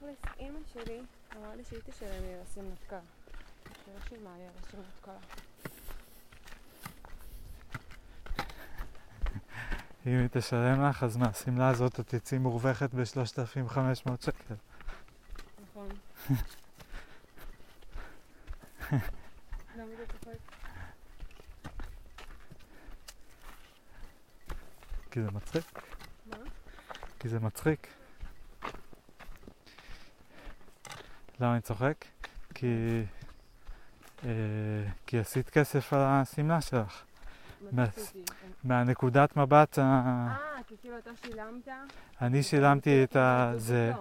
[0.00, 1.00] תכלס, אימא שלי
[1.36, 3.00] אמרה לי שהיא תשלם לי לשים נתקה.
[3.84, 5.12] שלא שילמה לי לשים נתקה.
[10.06, 14.54] אם היא תשלם לך, אז מהשמלה הזאת את תצאי מורווחת ב-3,500 שקל.
[15.62, 15.88] נכון.
[25.10, 25.82] כי זה מצחיק.
[26.26, 26.36] מה?
[27.18, 27.99] כי זה מצחיק.
[31.40, 32.04] למה אני צוחק?
[32.54, 33.02] כי...
[34.24, 34.30] אה,
[35.06, 37.02] כי עשית כסף על השמלה שלך.
[37.72, 38.32] מה עשיתי?
[38.64, 39.82] מהנקודת מבט ה...
[39.82, 41.68] אה, כי כאילו אתה שילמת?
[42.20, 43.52] אני שילמתי את ה...
[43.56, 43.92] זה...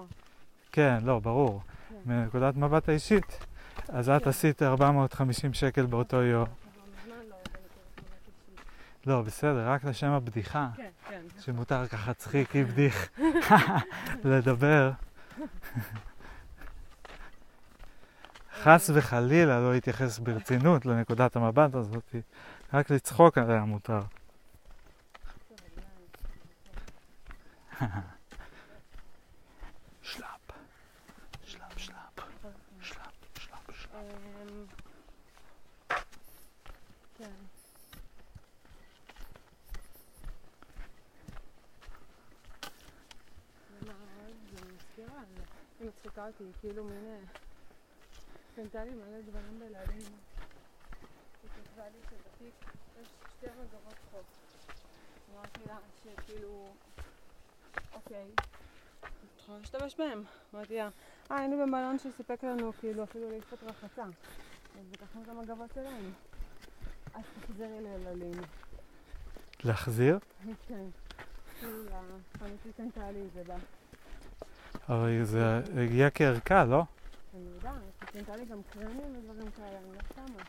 [0.72, 1.62] כן, לא, ברור.
[1.90, 1.96] כן.
[2.06, 3.46] מנקודת מבט האישית.
[3.88, 4.30] אז את כן.
[4.30, 6.48] עשית 450 שקל באותו יום.
[7.08, 7.36] לא.
[9.06, 10.68] לא, בסדר, רק לשם הבדיחה.
[10.76, 11.22] כן, כן.
[11.40, 13.10] שמותר ככה צחיקי בדיח
[14.24, 14.92] לדבר.
[18.64, 22.16] חס וחלילה לא להתייחס ברצינות לנקודת המבט הזאת,
[22.74, 24.02] רק לצחוק עליה מותר.
[33.94, 34.66] אמ,
[37.18, 37.32] כן.
[46.62, 47.26] כאילו מין...
[48.64, 50.02] קנתה לי מלא דברים בלעדים.
[51.44, 54.26] היא כתבה לי שבתיק יש שתי מגבות חוף.
[55.34, 56.74] אמרתי לה שכאילו,
[57.94, 58.28] אוקיי,
[59.04, 60.24] את יכולה להשתמש בהם.
[60.54, 60.90] אמרתי לה,
[61.32, 64.04] אה, היינו במלון שסיפק לנו כאילו אפילו לעיפות רחצה.
[64.04, 66.12] אז לקחנו את המגבות שלהם.
[67.14, 68.42] אז תחזרי ליללים.
[69.64, 70.20] להחזיר?
[70.68, 70.86] כן.
[71.62, 73.56] היא קנתה לי את זה בה.
[74.90, 76.84] אבל זה הגיע כערכה, לא?
[77.34, 80.44] אני יודעת, קנתה לי גם קרמים ודברים כאלה, אני לא שמה.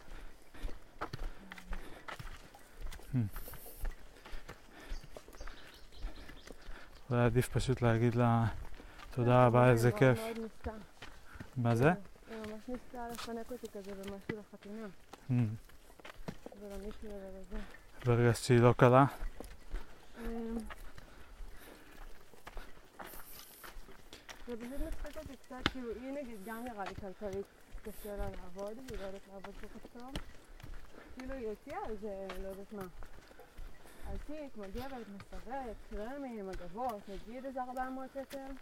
[7.11, 8.45] אולי עדיף פשוט להגיד לה
[9.11, 10.19] תודה רבה, איזה היא כיף.
[11.57, 11.89] מה זה?
[12.31, 14.87] היא ממש ניסתה לפנק אותי כזה במשהו לחתונה.
[16.61, 17.57] ולמישהו ולזה.
[18.07, 19.05] והרגשת שהיא לא קלה?
[20.19, 20.59] אמ,
[24.47, 27.47] זה פשוט מצחיק אותי קצת, כאילו, היא נגיד גם נראה לי כלכלית
[27.83, 30.13] קשה לה לעבוד, היא לא יודעת לעבוד כל כך טוב.
[31.19, 32.83] כאילו, היא הוציאה איזה, לא יודעת מה.
[34.07, 38.53] על תיק, מגבת, מסרט, קרמים, מגבות, נגיד איזה 400 שקל.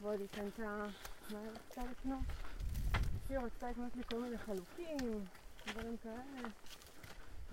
[0.00, 0.86] ועוד היא קנתה,
[1.32, 2.24] מה היא רצתה לקנות?
[3.28, 5.24] היא רצתה לקנות לי כל מיני חלוקים,
[5.66, 6.48] דברים כאלה.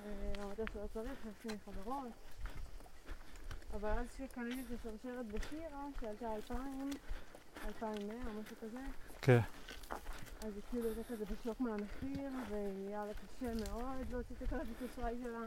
[0.06, 2.12] אה, אמרתי לה שלא צריך, לי חברות.
[3.74, 6.90] אבל אז שקניתי את השרשרת בשירה, שעלתה 2,000,
[7.66, 8.80] 2,100 או משהו כזה,
[9.22, 9.40] כן.
[10.46, 15.16] אז היא כאילו הייתה כזה בשוק מהמחיר, והיה לה קשה מאוד להוציא את הכרטיס אשראי
[15.24, 15.40] שלה.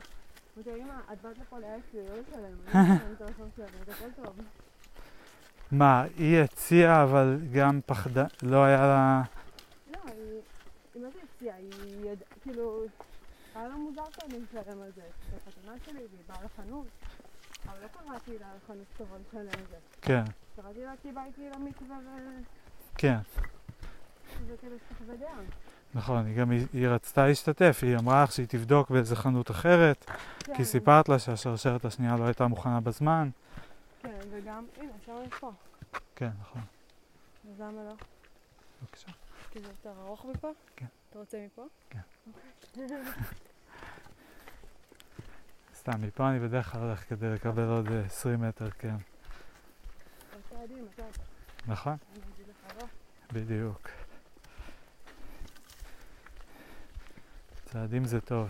[0.57, 2.57] אמרתי לה, אמא, את באת לפה לי, לא לשלם,
[3.21, 3.27] לא
[3.93, 4.37] הכל טוב.
[5.73, 9.23] מה, היא הציעה אבל גם פחדה, לא היה לה...
[9.93, 11.57] לא, היא, מה זה הציעה?
[11.57, 12.85] היא ידעה, כאילו,
[13.55, 15.03] היה לה מוזר שאני משלם על זה.
[15.37, 16.87] החתונה שלי, והיא באה לחנות.
[17.69, 19.77] אבל לא קראתי לה לחנות כתובה לשלם על זה.
[20.03, 20.25] כן,
[20.57, 22.09] קראתי לה כי באה איתי למקווה ו...
[22.99, 23.19] כן.
[25.95, 30.11] נכון, היא גם, היא, היא רצתה להשתתף, היא אמרה לך שהיא תבדוק באיזה חנות אחרת,
[30.39, 33.31] כן, כי סיפרת לה שהשרשרת השנייה לא הייתה מוכנה בזמן.
[34.03, 35.53] כן, וגם, הנה, אפשר יש פה.
[36.17, 36.63] כן, נכון,
[37.51, 37.95] אז למה לא?
[38.83, 39.09] בבקשה.
[39.51, 40.49] כי זה יותר ארוך מפה?
[40.77, 40.87] כן.
[41.11, 41.63] אתה רוצה מפה?
[41.91, 41.99] כן.
[42.75, 42.87] אוקיי.
[45.75, 48.97] סתם, מפה אני בדרך כלל הולך כדי לקבל עוד אה, 20 מטר, כן.
[51.67, 51.97] נכון?
[52.81, 52.87] לא.
[53.33, 53.89] בדיוק.
[57.73, 58.49] צעדים זה טוב.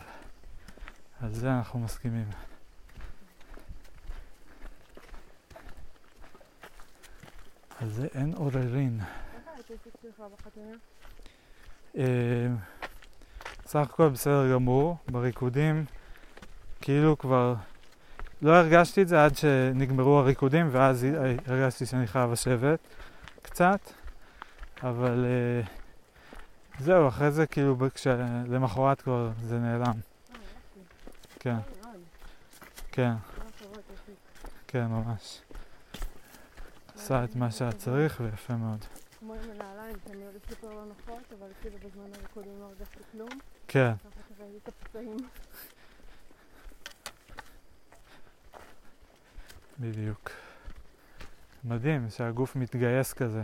[1.20, 2.26] על זה אנחנו מסכימים.
[7.80, 9.00] על זה אין עוררין.
[11.96, 12.46] אה,
[13.66, 15.84] סך הכל בסדר גמור, בריקודים
[16.80, 17.54] כאילו כבר
[18.42, 21.06] לא הרגשתי את זה עד שנגמרו הריקודים ואז
[21.46, 22.78] הרגשתי שאני חייב לשבת
[23.42, 23.80] קצת
[24.82, 25.85] אבל אה,
[26.80, 27.76] זהו, אחרי זה כאילו
[28.46, 30.38] למחרת כבר זה נעלם, אה.
[31.40, 31.56] כן.
[32.92, 33.12] כן?
[34.68, 35.40] כן ממש.
[36.94, 38.84] עשה את מה שהיה צריך ויפה מאוד.
[39.18, 43.28] כמו עם הנעליים, שאני עוד סופר לא נוחות, אבל כאילו בזמן הריקודים לא הרגשתי כלום.
[43.68, 43.92] כן.
[49.80, 50.30] בדיוק.
[51.64, 53.42] מדהים שהגוף מתגייס כזה.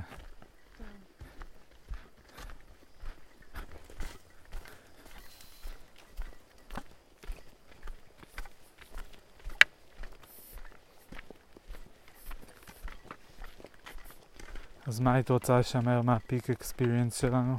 [14.86, 17.56] אז מה היית רוצה לשמר מהפיק אקספיריאנס שלנו?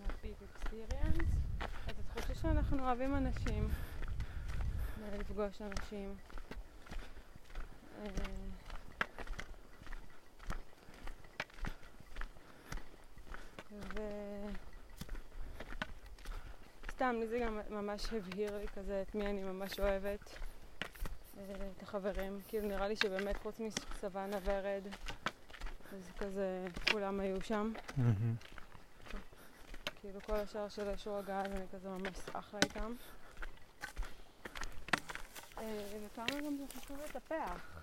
[0.00, 1.28] מהפיק אקספיריאנס.
[1.60, 3.68] אז התחושה שאנחנו אוהבים אנשים.
[5.18, 6.14] לפגוש אנשים.
[7.98, 8.06] אה,
[13.72, 14.00] ו...
[16.90, 20.38] סתם, לי זה גם ממש הבהיר לי כזה את מי אני ממש אוהבת.
[21.38, 21.44] אה,
[21.76, 22.40] את החברים.
[22.48, 24.82] כאילו נראה לי שבאמת חוץ מסוואנה ורד,
[25.94, 27.72] אז כזה כולם היו שם.
[30.00, 32.92] כאילו כל השאר של אישור הגעה, אז אני כזה ממש אחלה איתם.
[35.58, 37.82] אה, וכמה גם זה חשוב לטפח.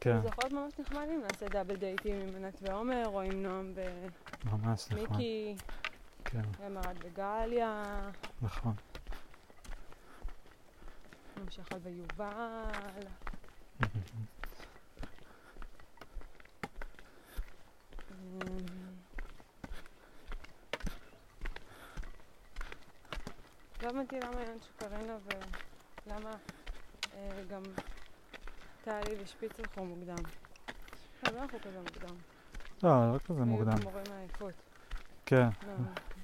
[0.00, 3.42] כן, זה יכול להיות ממש נחמד אם נעשה דאבל דייטים עם ענת ועומר, או עם
[3.42, 3.74] נועם
[4.44, 4.98] ממש נכון.
[4.98, 5.56] ומיקי,
[6.24, 8.00] כן, ומרד וגליה,
[8.42, 8.74] נכון.
[11.36, 11.80] נמשך על
[23.82, 25.16] לא הבנתי למה יאן שקרינה
[26.06, 26.36] ולמה
[27.14, 27.62] אה, גם
[28.84, 30.24] טלי ושפיץ הלכו מוקדם.
[31.22, 32.16] לא, לא הלכו כזה מוקדם.
[32.82, 33.68] לא, לא כזה מוקדם.
[33.68, 34.54] היו כמורים מעייפות.
[35.26, 35.74] כן, לא,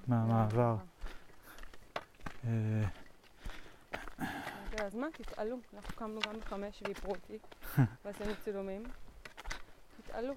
[0.07, 0.77] מהמעבר.
[0.77, 0.77] לא.
[2.45, 2.89] אה,
[4.21, 5.59] אמרתי לה, אז מה, תתעלו.
[5.75, 7.39] אנחנו קמנו גם בחמש ואיפרו אותי,
[8.05, 8.83] ועשינו צילומים.
[9.97, 10.35] תתעלו,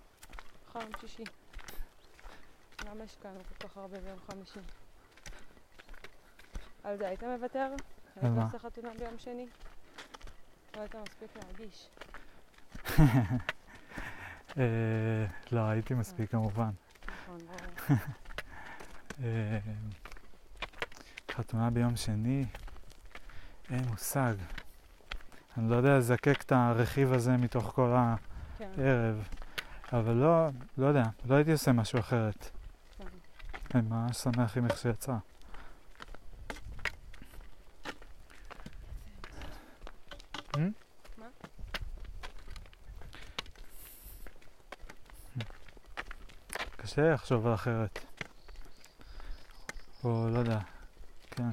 [0.76, 1.24] יום שישי.
[2.86, 4.60] למה השקענו כל כך הרבה ביום חמישי?
[6.84, 7.70] על זה היית מוותר?
[8.16, 8.46] היית מה?
[8.46, 9.48] עושה חתונה ביום שני?
[10.76, 11.90] לא היית מספיק להגיש.
[14.58, 16.70] אה, לא, הייתי מספיק כמובן.
[17.08, 17.38] נכון.
[19.24, 19.60] אה,
[21.32, 22.46] חתונה ביום שני,
[23.70, 24.34] אין מושג.
[25.58, 27.96] אני לא יודע לזקק את הרכיב הזה מתוך כל
[28.58, 29.28] כן, הערב,
[29.94, 30.48] אבל לא,
[30.78, 32.59] לא יודע, לא הייתי עושה משהו אחרת.
[33.70, 33.80] כן.
[33.80, 35.14] אני ממש שמח עם איך שיצא.
[46.78, 48.00] קשה לחשוב על אחרת.
[50.04, 50.60] או לא יודע,
[51.32, 51.50] כן.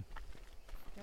[0.94, 1.02] כן.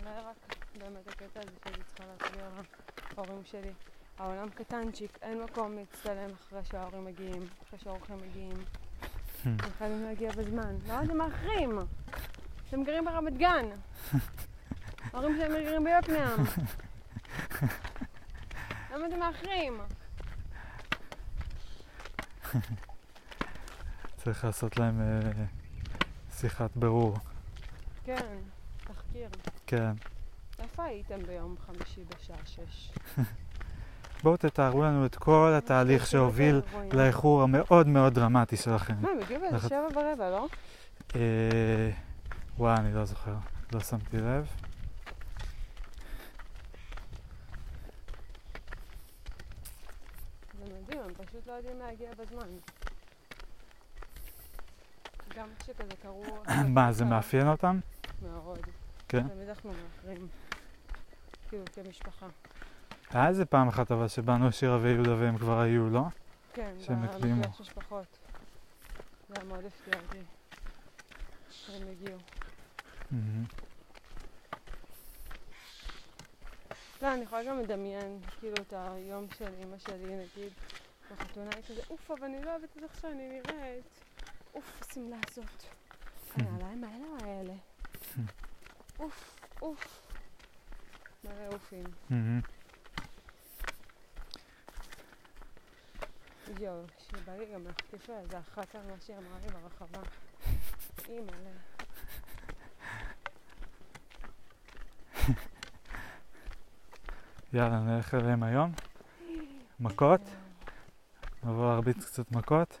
[0.00, 2.44] אולי רק באמת הקטע הזה שאני צריכה להסביר
[3.16, 3.72] להורים שלי.
[4.18, 8.64] העולם קטנצ'יק, אין מקום להצטלם אחרי שההורים מגיעים, אחרי שהאורחים מגיעים.
[9.46, 10.76] הם חייבים להגיע בזמן.
[10.88, 11.78] לא, אתם מאחרים.
[12.68, 13.66] אתם גרים ברמת גן.
[15.12, 16.44] ההורים שלהם גרים ביוקנעם.
[18.92, 19.80] למה אתם מאחרים?
[24.16, 25.30] צריך לעשות להם אה,
[26.36, 27.16] שיחת ברור.
[28.04, 28.36] כן,
[28.76, 29.28] תחקיר.
[29.66, 29.92] כן.
[30.58, 32.90] איפה הייתם ביום חמישי בשעה שש?
[34.26, 36.60] בואו תתארו לנו את כל התהליך כן, שהוביל
[36.92, 38.94] לאיחור המאוד מאוד דרמטי שלכם.
[39.00, 40.48] מה, הם הגיעו באיזה שבע ורבע, לא?
[41.16, 41.90] אה,
[42.58, 43.34] וואי, אני לא זוכר,
[43.72, 44.46] לא שמתי לב.
[50.58, 52.48] זה מדהים, הם פשוט לא יודעים להגיע בזמן.
[55.36, 56.24] גם כשכזה קראו...
[56.74, 57.78] מה, זה מאפיין אותם?
[58.22, 58.58] מאוד.
[59.08, 59.28] כן.
[59.28, 60.28] תמיד אנחנו מאחרים.
[61.48, 62.26] כאילו, כמשפחה.
[63.16, 66.02] היה איזה פעם אחת אבל שבאנו שירה ויהודה והם כבר היו, לא?
[66.52, 67.42] כן, שהם הקדימו.
[67.60, 68.06] משפחות.
[69.28, 70.18] זה היה מאוד הפתיע אותי.
[71.50, 72.18] שהם הגיעו.
[77.02, 80.52] לא, אני יכולה גם לדמיין, כאילו, את היום של אימא שלי, נגיד,
[81.10, 84.00] בחתונה היא כזה, אוף, אבל אני לא אוהבת את איך שאני נראית.
[84.54, 85.62] אוף, השמלה הזאת.
[86.34, 87.54] הנעליים האלה האלה.
[88.98, 90.02] אוף, אוף.
[91.24, 91.84] מלא אופים.
[96.60, 100.00] יואו, שבא לי גם להחטיף לה איזה אחת על מה שהיא אמרה לי ברחבה.
[101.08, 101.50] אימא'לה.
[107.52, 108.72] יאללה, נלך אליהם היום.
[109.80, 110.20] מכות?
[111.44, 112.78] נבוא להרביץ קצת מכות?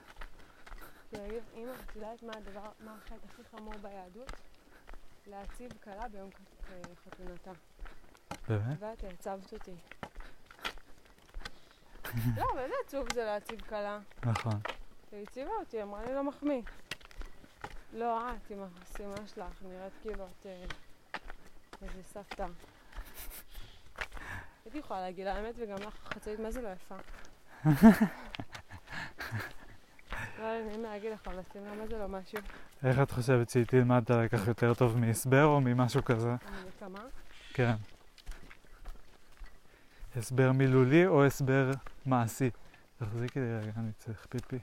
[1.12, 4.32] להגיד, אמא, את יודעת מה הדבר, מה החטא הכי חמור ביהדות?
[5.26, 6.30] להציב כלה ביום
[6.70, 7.50] אה, חתונתה.
[8.48, 8.76] באמת?
[8.80, 9.74] ואת העצבת אותי.
[12.36, 13.98] לא, איזה עצוב זה להציב כלה.
[14.24, 14.60] נכון.
[15.12, 16.62] היא הציבה אותי, אמרה לי לא מחמיא.
[17.92, 20.64] לא, את עם הסימה שלך, נראית כאילו את אה,
[21.82, 22.46] איזה סבתא.
[24.64, 26.96] הייתי יכולה להגיד לה האמת, וגם לך חצאית, מה זה לא יפה?
[30.38, 32.38] לא היה לי נעים להגיד לך, אבל שים מה זה לא משהו.
[32.84, 36.28] איך את חושבת שהיא תלמד את הלקח יותר טוב מהסבר או ממשהו כזה?
[36.28, 37.04] אני נקמה.
[37.54, 37.74] כן.
[40.16, 41.70] הסבר מילולי או הסבר
[42.06, 42.50] מעשי?
[42.98, 44.58] תחזיקי לי רגע, אני צריך פיפי.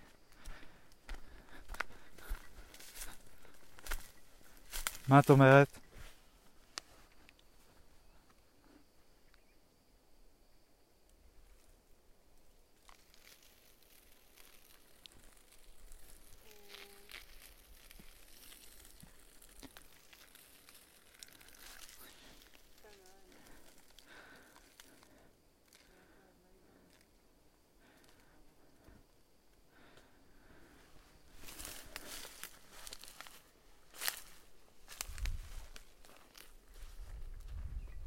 [5.08, 5.68] מה את אומרת?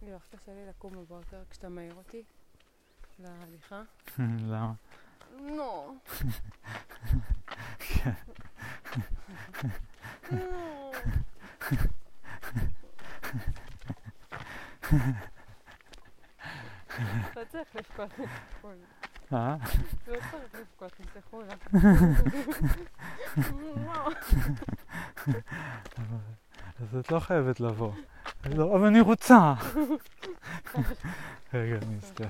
[0.02, 2.22] יואו, איך קשה לי לקום בבוקר כשאתה מעיר אותי
[3.18, 3.82] להליכה.
[4.50, 4.72] למה?
[5.36, 5.98] נו.
[17.36, 18.74] לא צריך לבכות מתסכול.
[19.32, 19.56] אה?
[20.08, 21.44] לא צריך לבכות מתסכול.
[26.80, 27.92] אז את לא חייבת לבוא.
[28.44, 29.54] אבל אני רוצה.
[31.54, 32.24] רגע, אני אסתכל.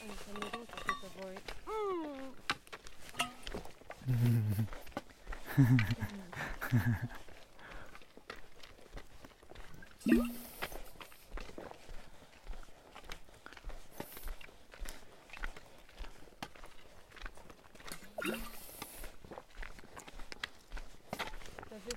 [0.00, 1.36] אני תמיד רוצה שתבואי.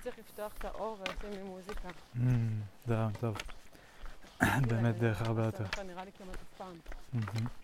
[0.06, 1.88] לדעתי צריך האור ולשים לי מוזיקה.
[2.16, 3.36] אמ, זה רעיון טוב.
[4.68, 5.64] באמת דרך הרבה יותר.
[5.86, 6.74] נראה לי כמעט אף פעם.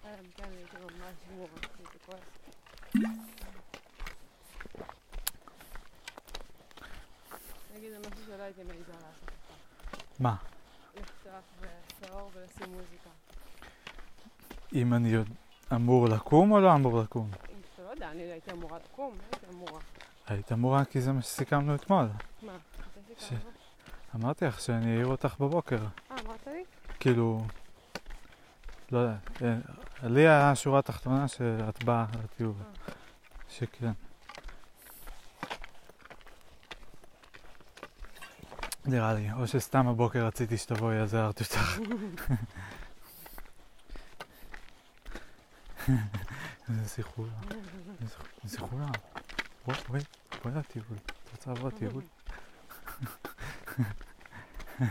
[0.05, 1.49] אלא אם כן הייתי ממש גמורה,
[1.79, 2.49] הייתי כועסת.
[7.77, 9.31] נגיד זה משהו שלא הייתי מעיזה לעשות.
[10.21, 10.37] מה?
[10.97, 11.35] לפתוח
[11.99, 13.11] את האור ולשים מוזיקה.
[14.75, 15.29] אם אני עוד
[15.75, 17.31] אמור לקום או לא אמור לקום?
[17.85, 19.81] לא יודע, אני הייתי אמורה לקום, הייתי אמורה.
[20.27, 22.07] היית אמורה כי זה מה שסיכמנו אתמול.
[22.43, 22.53] מה?
[22.53, 23.51] אתה ש- סיכמנו?
[24.23, 25.77] אמרתי לך שאני אעיר אותך בבוקר.
[25.77, 26.65] אה, אמרת לי?
[27.01, 27.47] כאילו,
[28.93, 29.57] לא יודע, אה,
[30.09, 32.53] לי היה שורה תחתונה שאת באה לטיול.
[32.61, 32.93] אה.
[33.49, 33.93] שכן.
[38.85, 41.79] נראה לי, או שסתם הבוקר רציתי שתבואי אז הערתי אותך.
[46.69, 47.33] איזה סיחולה,
[48.03, 48.15] איזה
[48.47, 48.87] סיחולה.
[49.67, 50.01] בואי, בואי,
[50.43, 50.85] בואי לטיול.
[51.25, 52.03] את רוצה לבוא לטיול?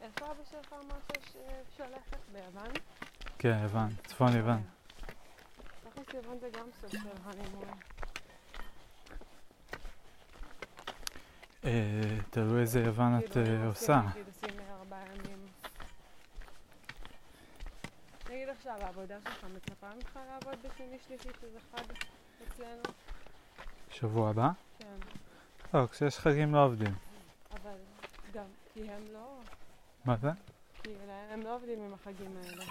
[0.00, 2.16] איפה אבא שלך אמר שיש- שאפשר ללכת?
[2.32, 2.72] ביוון?
[3.38, 4.62] כן, יוון, צפון יוון.
[5.90, 7.68] תכלס יוון זה גם סוג של הנימון.
[11.64, 14.00] אה, תלוי איזה יוון את כאילו, אה, עושה.
[14.00, 15.46] עושים, נגיד עושים ארבעה ימים.
[18.30, 21.82] נגיד עכשיו, העבודה שלך מצפה ממך לעבוד בשני שלישי שזה חג
[22.48, 22.82] אצלנו?
[23.90, 24.50] שבוע הבא?
[24.78, 24.86] כן.
[25.74, 26.94] לא, כשיש חגים לא עובדים.
[27.50, 27.76] אבל
[28.34, 29.40] גם, כי הם לא,
[30.04, 30.30] מה זה?
[30.82, 30.90] כי
[31.30, 32.64] הם לא עובדים עם החגים האלה.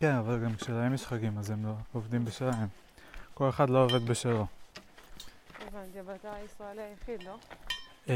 [0.00, 2.68] כן, אבל גם כשלהם יש חגים אז הם לא עובדים בשלהם.
[3.34, 4.46] כל אחד לא עובד בשלו.
[5.60, 7.38] הבנתי, אבל אתה הישראלי היחיד, לא?
[8.08, 8.14] אה,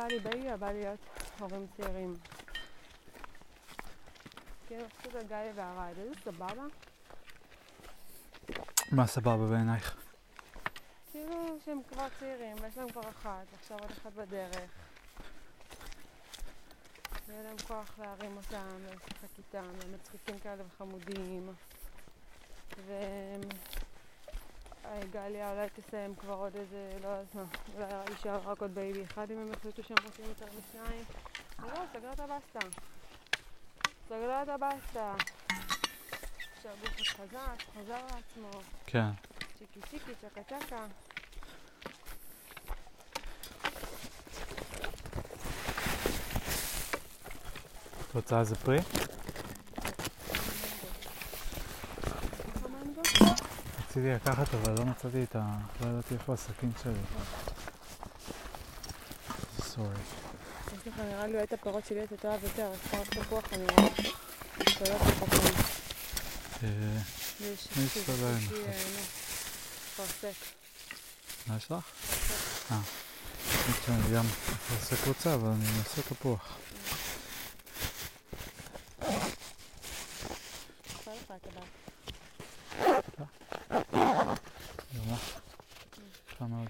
[0.00, 1.00] עכשיו, אם בא לי או בא לי להיות
[1.38, 2.14] הורים צעירים.
[4.66, 6.64] כאילו, סוג הגיא והרד, איזה סבבה.
[8.92, 9.96] מה סבבה בעינייך?
[11.12, 14.70] כאילו שהם כבר צעירים, ויש להם כבר אחת, ועכשיו עוד אחת בדרך.
[17.26, 21.52] ויהיה להם כוח להרים אותם, ולשחק איתם, והם מצחיקים כאלה וחמודים.
[22.86, 23.40] והם
[25.12, 29.30] גליה אולי תסיים כבר עוד איזה, לא יודעת מה, אולי שהיה רק עוד baby אחד
[29.30, 31.04] אם הם החליטו שהם רוצים יותר משניים.
[31.58, 32.58] וזהו, סגרה את הבסטה.
[34.08, 35.14] סגרה את הבסטה.
[36.62, 39.10] שהגוף חזק, חזר לעצמו, כן.
[39.58, 40.86] צ'יקי צ'יקי, צ'קה צ'קה.
[48.10, 48.78] את רוצה איזה פרי?
[53.96, 55.56] רציתי לקחת אבל לא מצאתי את ה...
[55.80, 56.92] לא ידעתי איפה הסכין שלי.
[59.60, 59.88] סורי.
[60.66, 63.88] יש לך נראה לי את הפירות שלי אתה תאהב יותר, אז פרות תפוח אני רואה.
[64.78, 65.54] פירות תפוחים.
[66.62, 66.68] אה,
[67.40, 67.88] ויש מי
[69.96, 70.34] פרסק.
[71.46, 71.72] מה יש לך?
[72.70, 72.78] אה.
[73.50, 76.58] האמת שאני גם אפרסק רוצה אבל אני אעשה תפוח.
[80.96, 81.64] עושה לך את הבא.
[84.94, 85.38] גם לך?
[86.32, 86.68] יפה מאוד.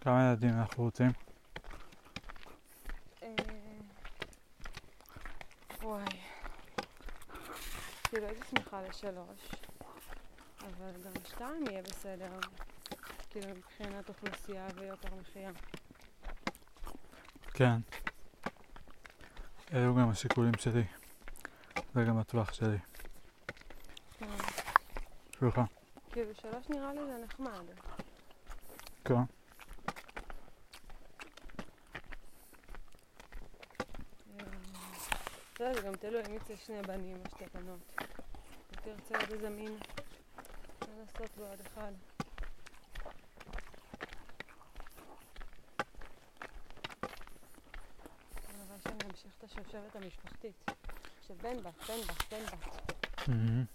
[0.00, 1.10] כמה ילדים אנחנו רוצים?
[3.22, 3.28] אה,
[5.82, 6.04] וואי.
[8.04, 9.50] כאילו הייתי שמחה לשלוש,
[10.60, 12.38] אבל גם שתיים יהיה בסדר.
[13.30, 15.50] כאילו מבחינת אוכלוסייה ויוקר מחיה.
[17.54, 17.76] כן.
[19.72, 20.84] אלו גם השיקולים שלי.
[21.94, 22.78] זה גם הטווח שלי.
[24.18, 24.26] כן.
[25.40, 25.60] שלך.
[26.12, 27.64] כאילו שלוש נראה לי זה נחמד.
[29.04, 29.14] כן.
[29.14, 29.24] אה,
[35.54, 37.78] בסדר, זה גם תלוי אם יצא שני בנים או שתי בנות.
[38.00, 39.78] אם תרצה עוד איזה מין,
[40.88, 41.92] לנסות בעוד אחד.
[48.48, 50.70] אבל שאני אמשיך את השושלת המשפחתית.
[51.28, 53.68] של בן בת, בן בת, בן בת.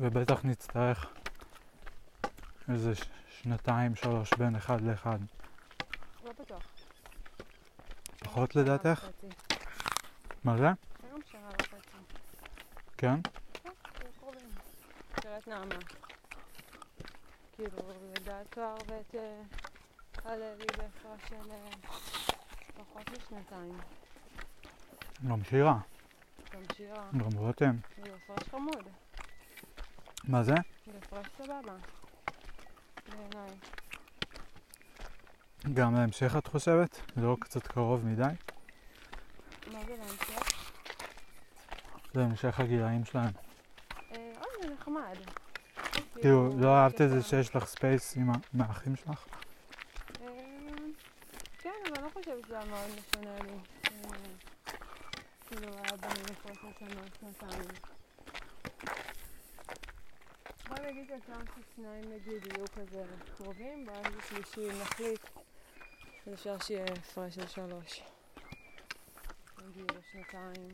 [0.00, 1.06] ובטח נצטרך
[2.68, 5.18] איזה ש- שנתיים, שלוש, בין אחד לאחד.
[6.24, 6.62] לא בטוח.
[8.18, 9.06] פחות לדעתך?
[10.44, 10.68] מה זה?
[11.02, 11.96] היום שנה וחצי.
[12.98, 13.20] כן?
[13.52, 13.70] כן.
[15.14, 15.74] תראה את נעמה.
[17.52, 17.78] כאילו,
[18.16, 19.40] לדעת תואר ואת אה,
[20.24, 21.70] הלוי בהפרש של אה,
[22.76, 23.78] פחות משנתיים.
[25.28, 25.78] גם שירה,
[26.54, 27.10] גם שירה.
[27.12, 27.76] גם רותם.
[28.04, 28.84] זה הפרש חמוד.
[30.30, 30.54] מה זה?
[30.86, 31.74] זה הפרש סבבה.
[33.08, 33.50] בעיניי.
[35.74, 37.00] גם להמשך את חושבת?
[37.16, 38.22] לא קצת קרוב מדי?
[39.72, 40.62] מה זה להמשך?
[42.14, 43.32] להמשך הגילאים שלהם.
[44.12, 45.16] אה, זה נחמד.
[46.14, 49.26] כאילו, לא אהבת את זה שיש לך space עם האחים שלך?
[50.20, 50.26] אה,
[51.58, 53.52] כן, אבל אני לא חושבת שזה היה מאוד משנה לי.
[53.52, 54.10] אה,
[55.48, 57.99] כאילו, היה בנים לפרוס לשנה שנתיים.
[60.80, 63.04] בוא נגיד שאפשר ששניים נגיד יהיו כזה
[63.36, 65.20] קרובים, ואז בשלישי נחליט,
[66.26, 68.02] אז אפשר שיהיה הפרש של שלוש.
[69.66, 70.68] נגיד או שנתיים.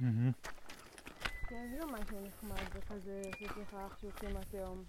[0.00, 0.32] מהמם.
[1.48, 4.84] כן, זה גם משהו נחמד, זה כזה שיש לך אח שהוא כמעט יום.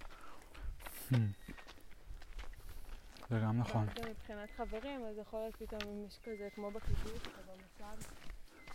[3.30, 3.86] זה גם נכון.
[3.88, 8.10] ואז גם מבחינת חברים, אז יכול להיות פתאום אם יש כזה, כמו בקיבוץ או במושב,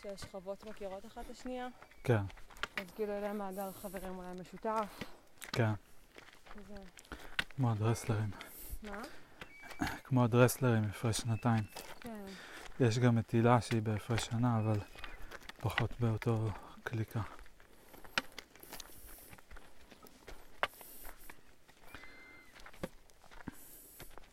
[0.02, 1.68] שהשכבות מכירות אחת את השנייה,
[2.04, 2.22] כן,
[2.76, 5.00] אז כאילו להם מעגל חברים אולי משותף.
[5.52, 5.72] כן.
[7.56, 8.30] כמו הדרסלרים.
[8.82, 9.02] מה?
[10.04, 11.64] כמו הדרסלרים, הפרש שנתיים.
[12.00, 12.24] כן.
[12.80, 14.78] יש גם את הילה שהיא בהפרש שנה, אבל
[15.60, 16.48] פחות באותו
[16.82, 17.20] קליקה.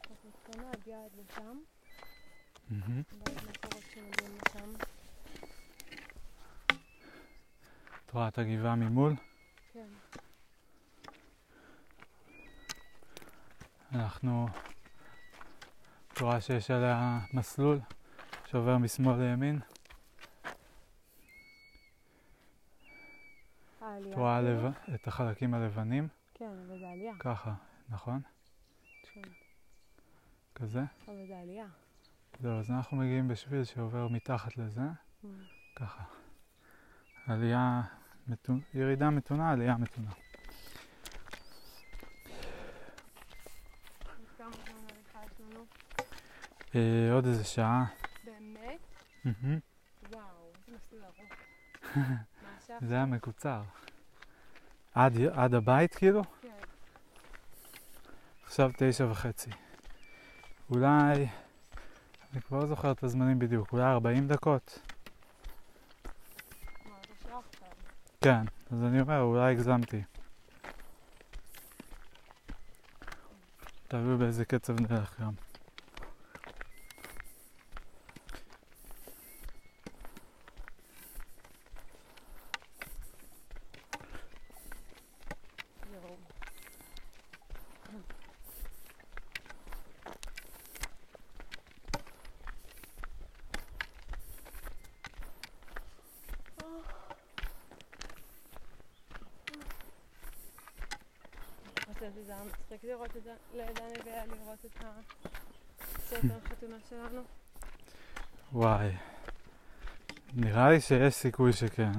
[0.09, 1.57] אז נתחיל להגיע עד לשם,
[2.69, 3.01] מהמם.
[3.11, 4.73] ואז מה קורה כשמגיעים לשם?
[8.05, 9.15] את רואה את הגבעה ממול?
[9.73, 9.87] כן.
[13.91, 14.47] אנחנו...
[16.13, 17.79] את רואה שיש עליה מסלול
[18.45, 19.59] שעובר משמאל לימין?
[23.79, 24.35] את רואה?
[24.37, 24.65] הלב...
[24.95, 26.07] את החלקים הלבנים?
[26.33, 27.13] כן, אבל זה עלייה.
[27.19, 27.53] ככה,
[27.89, 28.21] נכון?
[29.13, 29.27] שונה.
[30.55, 30.79] כזה.
[31.07, 31.65] אבל זה עלייה.
[32.39, 34.81] זהו, אז אנחנו מגיעים בשביל שעובר מתחת לזה,
[35.23, 35.27] Mm.
[35.75, 36.03] ככה.
[37.27, 37.81] עלייה,
[38.29, 40.11] מתונה, ירידה מתונה, עלייה מתונה.
[46.75, 47.85] אה, עוד איזה שעה.
[48.25, 48.79] באמת?
[50.11, 51.33] וואו, מסלול ארוך.
[52.87, 53.61] זה היה מקוצר.
[54.93, 56.21] עד, עד הבית כאילו?
[56.41, 56.49] כן.
[58.43, 59.49] עכשיו תשע וחצי.
[60.69, 61.27] אולי,
[62.33, 64.79] אני כבר לא זוכר את הזמנים בדיוק, אולי 40 דקות?
[66.85, 67.69] אמרת שעה עכשיו.
[68.21, 70.01] כן, אז אני אומר, אולי הגזמתי.
[73.87, 75.31] תלוי באיזה קצב נלך גם.
[85.93, 86.15] יואו.
[101.99, 107.21] חשבתי שזה היה מצחיק לראות את זה, לדני והיה לראות את הסרטון חתונה שלנו.
[108.53, 108.89] וואי.
[110.33, 111.91] נראה לי שיש סיכוי שכן.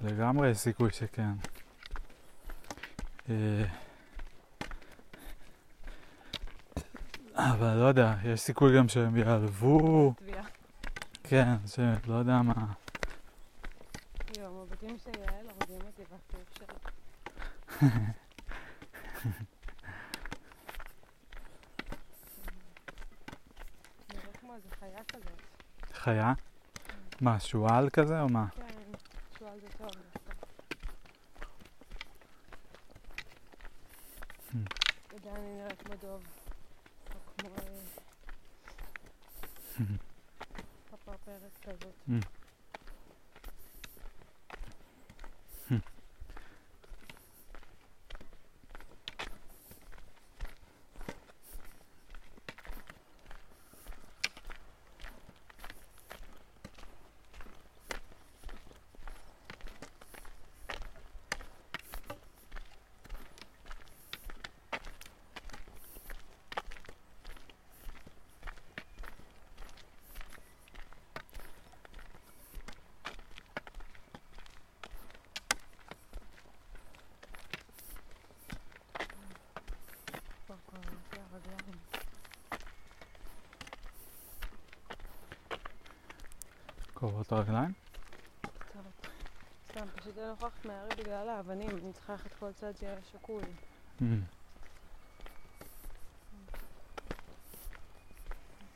[0.00, 1.32] לגמרי יש סיכוי שכן.
[3.30, 3.64] אה,
[7.34, 10.44] אבל לא יודע, יש סיכוי גם שהם יעלבו, תביעה.
[11.22, 12.72] כן, שלא יודע מה.
[14.38, 16.74] יואו, המבטים של יעל הורגים אותי בחיוך שלה.
[24.14, 25.40] נראה כמו איזה חיה כזאת.
[26.08, 26.32] חיה?
[27.20, 28.46] מה, שועל כזה או מה?
[28.56, 28.64] כן,
[29.38, 29.90] שועל זה טוב.
[34.50, 34.56] Hmm.
[35.14, 36.22] ודני נראה כמו דוב.
[37.14, 37.48] או כמו
[39.80, 39.84] אה,
[41.04, 41.94] פרפרת כזאת.
[42.08, 42.38] Hmm.
[80.48, 81.78] כבר כואבות לי הרגליים.
[87.28, 87.72] כואבות הרגליים?
[89.70, 93.42] סתם, פשוט אין נוכחת מהר בגלל האבנים, אני צריכה ללכת כל צד שיהיה שקול.
[93.42, 94.04] Mm.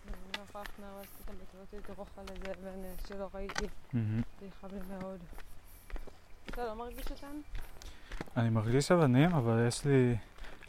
[0.06, 4.22] לא נוכחת מהר, ואז פתאום על איזה אבן אה, שלא ראיתי, מהמם.
[4.40, 5.20] זה יכאב לי מאוד.
[6.46, 7.40] אתה לא מרגיש אותן?
[8.36, 10.16] אני מרגיש אבנים, אבל יש לי...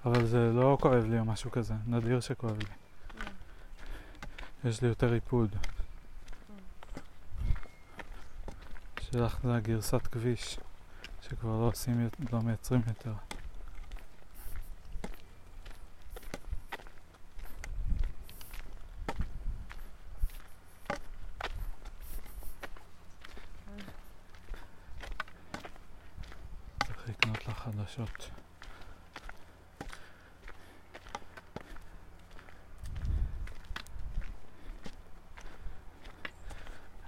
[0.05, 2.69] אבל זה לא כואב לי או משהו כזה, נדיר שכואב לי.
[4.69, 5.55] יש לי יותר ריפוד.
[9.13, 10.57] שלך זה הגרסת כביש,
[11.21, 13.13] שכבר לא עושים, לא מייצרים יותר.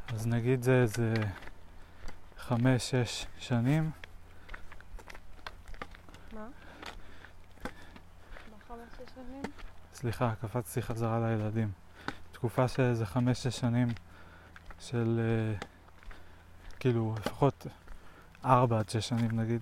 [0.08, 1.13] אז נגיד זה איזה
[2.47, 3.91] חמש-שש שנים,
[6.34, 6.47] מה?
[9.93, 11.71] סליחה, קפצתי חזרה לילדים.
[12.31, 13.88] תקופה של איזה חמש-שש שנים
[14.79, 15.67] של אה,
[16.79, 17.67] כאילו לפחות
[18.45, 19.62] ארבע עד שש שנים נגיד,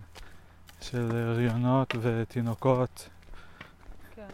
[0.81, 3.09] של הריונות ותינוקות.
[4.15, 4.27] כן.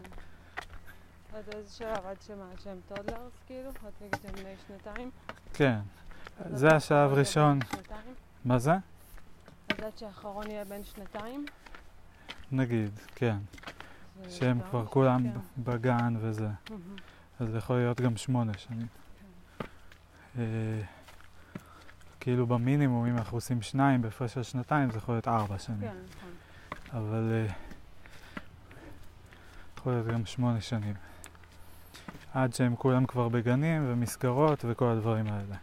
[1.33, 2.05] עד איזה שלב?
[2.05, 2.45] עד שמה?
[2.63, 3.69] שהם טודלרס כאילו?
[3.69, 5.11] עד נגיד שהם בני שנתיים?
[5.53, 5.79] כן,
[6.39, 7.59] אז זה השלב שהאחרון יהיה ראשון.
[8.45, 8.73] מה זה?
[9.69, 11.45] עד שהאחרון יהיה בן שנתיים?
[12.51, 13.37] נגיד, כן.
[14.29, 14.59] שהם.
[14.69, 15.39] כבר כולם כן.
[15.63, 16.47] בגן וזה.
[17.39, 18.87] אז זה יכול להיות גם שמונה שנים.
[20.37, 20.43] אה,
[22.19, 25.79] כאילו במינימום, אם אנחנו עושים שניים בהפרש של שנתיים, זה יכול להיות ארבע שנים.
[25.79, 26.29] כן, נכון.
[26.93, 27.53] אבל אה,
[29.77, 30.93] יכול להיות גם שמונה שנים.
[32.33, 35.55] עד שהם כולם כבר בגנים ומסגרות וכל הדברים האלה.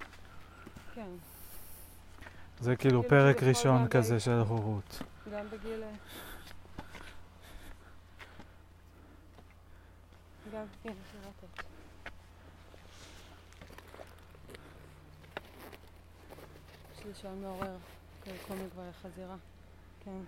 [2.60, 5.02] זה כאילו כאילו פרק ראשון כזה של הורות.
[5.32, 5.82] גם בגיל...
[5.82, 5.88] אה,
[10.52, 10.92] גם, כן.
[16.98, 17.76] יש לי שעון מעורר,
[18.48, 19.36] קומי כבר לחזירה.
[20.04, 20.20] כן.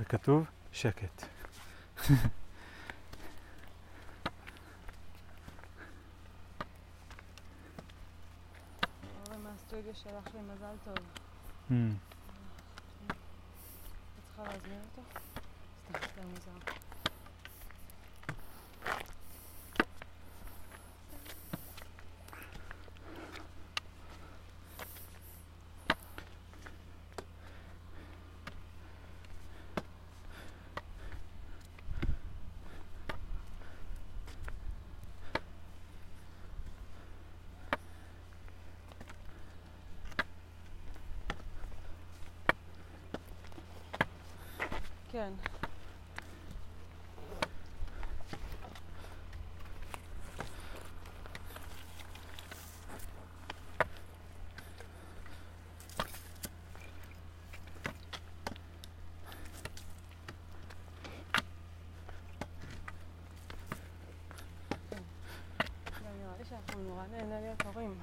[0.00, 1.24] וכתוב שקט.
[9.78, 11.06] מהסטודיו שלח לי מזל טוב.
[11.70, 11.72] Hmm.
[13.08, 13.14] את
[14.26, 15.02] צריכה להזמין אותו?
[15.90, 16.87] סתם, זה מוזר.
[67.74, 67.94] הורים.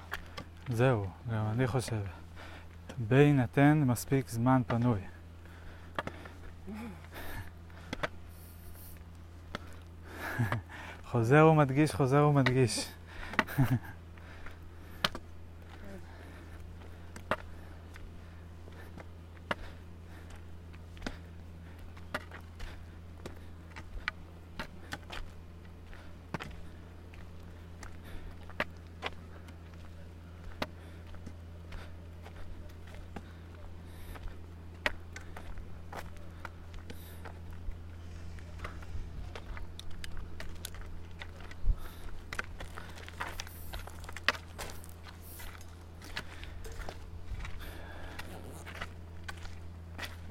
[0.69, 2.01] זהו, גם אני חושב.
[2.97, 5.14] בהינתן מספיק זמן פנוי.
[11.15, 12.85] חוזר ומדגיש, חוזר ומדגיש.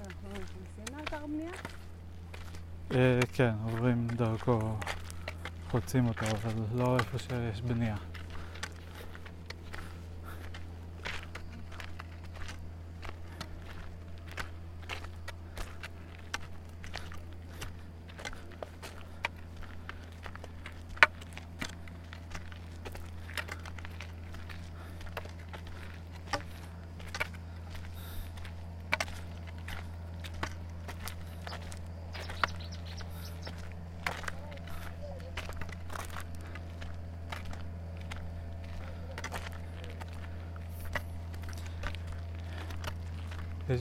[0.06, 1.50] אנחנו נכנסים לאתר בנייה?
[2.94, 4.58] אה, כן, עוברים דרכו,
[5.70, 7.96] חוצים אותו, אבל לא איפה שיש בנייה.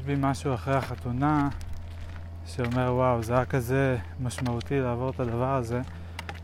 [0.06, 1.50] בי משהו אחרי החתונה
[2.46, 5.82] שאומר וואו, זה היה כזה משמעותי לעבור את הדבר הזה,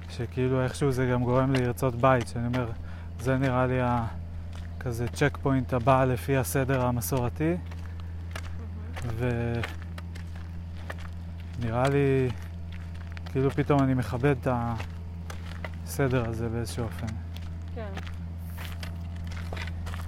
[0.10, 2.72] שכאילו איכשהו זה גם גורם לי לרצות בית, שאני אומר,
[3.20, 4.06] זה נראה לי ה...
[4.80, 7.56] כזה צ'ק פוינט הבא לפי הסדר המסורתי,
[11.60, 12.30] ונראה לי
[13.26, 14.48] כאילו פתאום אני מכבד את
[15.86, 17.08] הסדר הזה באיזשהו אופן.
[17.76, 17.92] כן.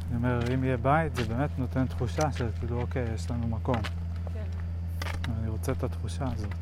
[0.09, 3.75] אני אומר, אם יהיה בית, זה באמת נותן תחושה של כאילו, אוקיי, יש לנו מקום.
[4.34, 5.31] כן.
[5.39, 6.53] אני רוצה את התחושה הזאת.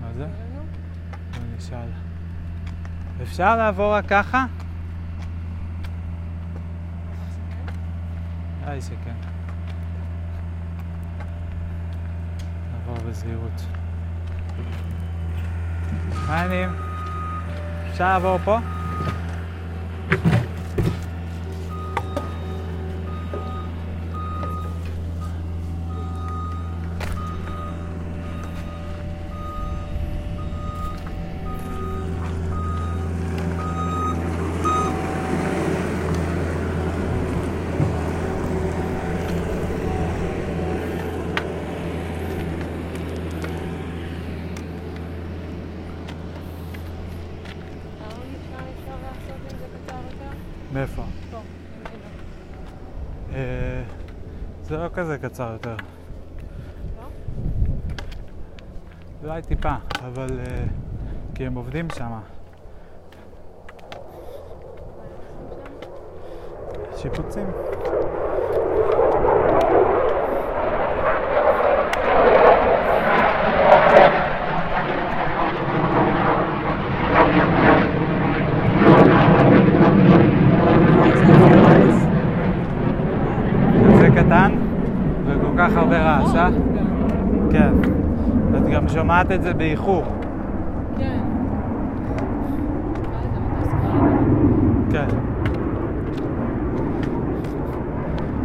[0.00, 0.24] מה זה?
[0.24, 1.88] אני אשאל.
[3.22, 4.46] אפשר לעבור רק ככה?
[8.60, 9.14] נראה לי שכן.
[12.72, 13.66] נעבור בזהירות.
[16.26, 16.83] מה העניינים?
[17.94, 18.58] אפשר לעבור פה?
[47.98, 50.36] כמה משנה אפשר לעשות אם זה קצר יותר?
[50.72, 51.02] מאיפה?
[51.30, 51.36] פה.
[51.84, 51.94] הנה.
[53.34, 53.82] אה,
[54.62, 55.76] זה לא כזה קצר יותר.
[56.96, 57.06] לא?
[59.22, 59.74] אולי טיפה,
[60.06, 60.28] אבל...
[60.38, 60.64] אה,
[61.34, 62.12] כי הם עובדים שם?
[66.96, 67.46] שיפוצים.
[84.04, 84.52] כזה קטן
[85.26, 86.50] וכל כך הרבה רעש, אה?
[86.50, 87.50] גם.
[87.50, 87.72] כן.
[88.56, 90.04] את גם שומעת את זה באיחור.
[90.98, 91.20] כן.
[94.90, 95.06] כן.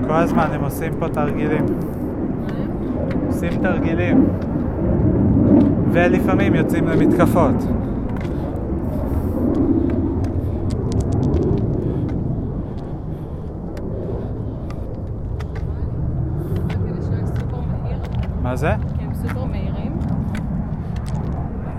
[0.08, 1.66] כל הזמן הם עושים פה תרגילים.
[3.28, 4.26] עושים תרגילים.
[5.92, 7.56] ולפעמים יוצאים למתקפות.
[7.56, 7.64] רק
[16.88, 17.98] כדי שלא יהיה סופר מהיר,
[18.42, 18.74] מה זה?
[18.98, 19.92] כי הם סופר מהירים.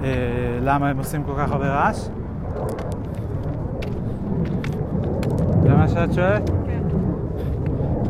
[0.05, 1.99] אה, למה הם עושים כל כך הרבה רעש?
[5.63, 6.51] זה מה שאת שואלת?
[6.67, 6.83] כן.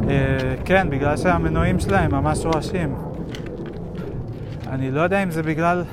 [0.09, 2.95] אה, כן, בגלל שהמנועים שלהם ממש רועשים.
[4.69, 5.85] אני לא יודע אם זה בגלל...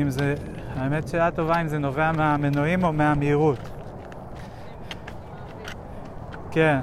[0.00, 0.34] אם זה...
[0.76, 3.68] האמת שאלה טובה אם זה נובע מהמנועים או מהמהירות.
[6.50, 6.78] כן.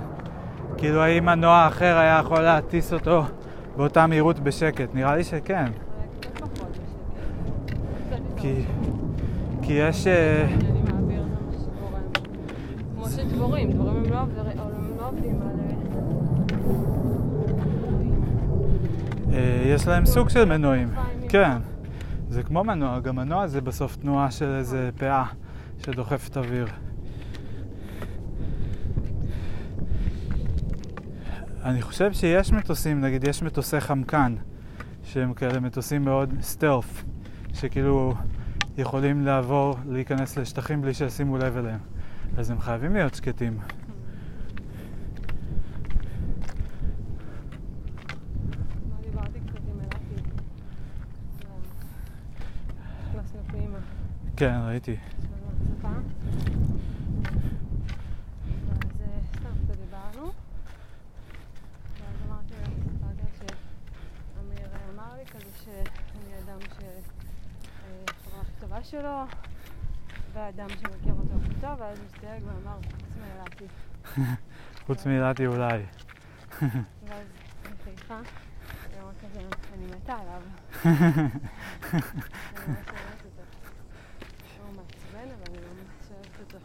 [0.77, 3.23] כאילו האם מנוע אחר היה יכול להטיס אותו
[3.77, 4.87] באותה מהירות בשקט?
[4.93, 5.65] נראה לי שכן.
[8.37, 8.63] כי...
[9.63, 10.07] כי יש...
[10.07, 10.47] אה.
[12.95, 14.43] כמו שדבורים, דבורים הם לא עובדים-
[14.97, 15.53] לא על...
[19.33, 20.87] אה, יש להם סוג של מנועים.
[21.29, 21.57] כן.
[22.29, 25.25] זה כמו מנוע, גם מנוע זה בסוף תנועה של איזה פאה
[25.83, 26.67] שדוחפת אוויר.
[31.63, 34.35] אני חושב שיש מטוסים, נגיד יש מטוסי חמקן,
[35.03, 37.03] שהם כאלה מטוסים מאוד סטלף,
[37.53, 38.13] שכאילו
[38.77, 41.79] יכולים לעבור, להיכנס לשטחים בלי שישימו לב אליהם.
[42.37, 43.59] אז הם חייבים להיות שקטים.
[54.37, 54.91] כן, ראיתי.
[54.91, 55.87] יש לנו הצפה.
[58.67, 60.31] ואז אה, סתם קצת דיברנו.
[61.99, 63.47] ואז אמרתי לו, סיפרתי לו
[64.35, 66.59] שאמיר אה, אמר לי כזה שאני אדם
[68.73, 69.23] טובה שלו,
[70.33, 73.65] ואדם שמכיר אותו טוב, ואז הוא הסתייג ואמר, חוץ מאלעתי.
[74.85, 75.83] חוץ מילתי אולי.
[76.61, 77.27] ואז
[77.83, 78.19] חייכה,
[78.91, 79.41] היא אמרה כזה,
[79.73, 80.41] אני מתה עליו.
[84.59, 86.59] הוא מעצבן, אבל אני ממש אוהבת אותו.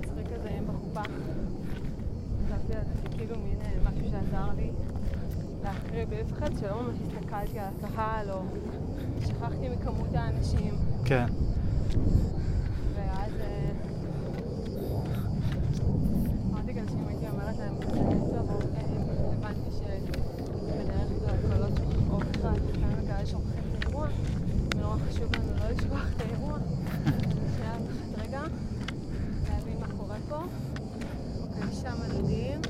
[0.00, 1.02] מצחיק כזה עם בחופה.
[2.48, 4.70] כתבתי על זה כאילו מין אה, משהו שעזר לי
[5.62, 8.42] להקריא בלי לפחד, שלא ממש הסתכלתי על הקהל, או
[9.20, 10.74] שכחתי מכמות האנשים.
[11.04, 11.26] כן.
[12.94, 13.70] ואז אה,
[16.50, 17.98] אמרתי גם שאם הייתי אומרת להם כזה,
[18.36, 18.82] טוב, אה,
[19.38, 21.80] הבנתי שבדרך כלל קולות
[22.10, 24.08] או בכלל, לפעמים הקהל שוכחים את האירוע,
[24.74, 26.58] ונורא חשוב לנו לא לשכוח את האירוע.
[27.06, 27.12] אז
[27.56, 28.42] שנייה לקחת רגע,
[29.48, 30.42] להבין מה קורה פה.
[31.42, 32.60] אוקיי, שם הדודים,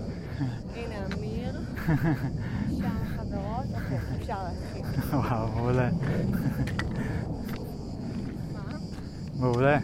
[0.75, 1.61] הנה אמיר,
[2.79, 4.85] שם החברות, אוקיי, אפשר להתחיל.
[5.13, 5.91] וואו, מעולה.
[8.55, 8.79] מה?
[9.39, 9.79] מעולה.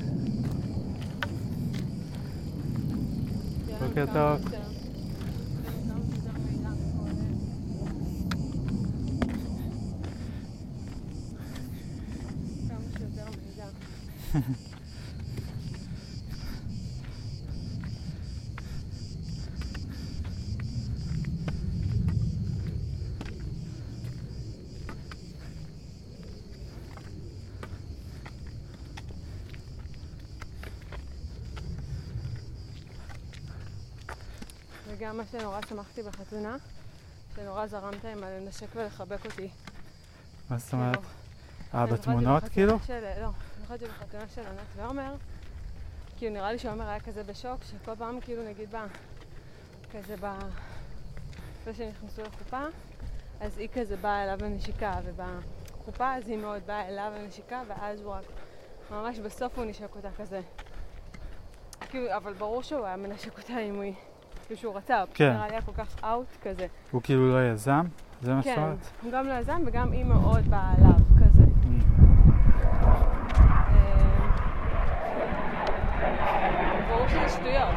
[4.16, 4.50] שיהיה לנו בוקר כמה טוב.
[4.50, 4.72] שיותר-
[5.88, 7.36] כמה שיותר מידע כולל.
[12.68, 13.68] כמה שיותר מידע.
[35.06, 36.56] וגם מה שנורא שמחתי בחתונה,
[37.36, 39.48] שנורא זרמת עם הלנשק ולחבק אותי.
[40.50, 40.96] מה זאת אומרת?
[40.96, 41.08] כאילו,
[41.74, 42.78] אה, אני זוכרת בתמונות כאילו?
[42.86, 45.14] של- לא, אני זוכרת שבחתונה של ענת ועומר,
[46.16, 48.86] כאילו נראה לי שעומר היה כזה בשוק, שכל פעם כאילו נגיד בא,
[49.92, 50.24] כזה ב...
[51.62, 52.62] אחרי שנכנסו לחופה,
[53.40, 58.12] אז היא כזה באה אליו לנשיקה, ובחופה אז היא מאוד באה אליו לנשיקה, ואז הוא
[58.12, 58.24] רק,
[58.90, 60.40] ממש בסוף הוא נשק אותה כזה.
[61.90, 63.84] כאילו, אבל ברור שהוא היה מנשק אותה אם הוא...
[64.46, 65.32] כאילו שהוא רצה, הוא כן.
[65.32, 66.66] נראה לי היה כל כך אאוט כזה.
[66.90, 67.86] הוא כאילו לא יזם?
[68.22, 68.86] זה מה שאת כן, אומרת?
[69.02, 71.42] הוא גם לא יזם וגם היא מאוד באה אליו כזה.
[71.42, 71.46] Mm.
[76.88, 77.68] ברור שזה שטויות.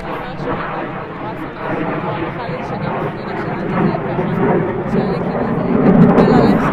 [0.00, 4.34] אני אומר שהוא נורא שמח, נורא נוחה לי שגם במדינה שלנו זה יהיה ככה,
[4.92, 6.64] שהיה לי כאילו זה יתקבל עליך.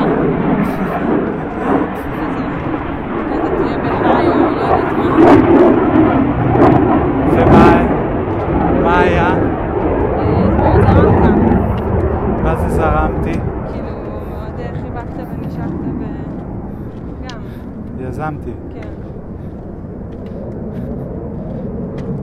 [2.29, 2.45] כזה,
[3.33, 5.05] כזה תהיה בהיי או לא יודעת מה.
[7.31, 7.85] ומה
[8.83, 9.27] מה היה?
[9.27, 9.37] אה,
[10.49, 11.39] מאוד זרמת,
[12.43, 13.31] מה זה זרמתי?
[13.71, 13.89] כאילו
[14.29, 15.69] מאוד אה, חיבקת ונשקת
[15.99, 16.03] ו...
[17.29, 17.39] גם,
[17.99, 18.51] יזמתי.
[18.73, 18.89] כן.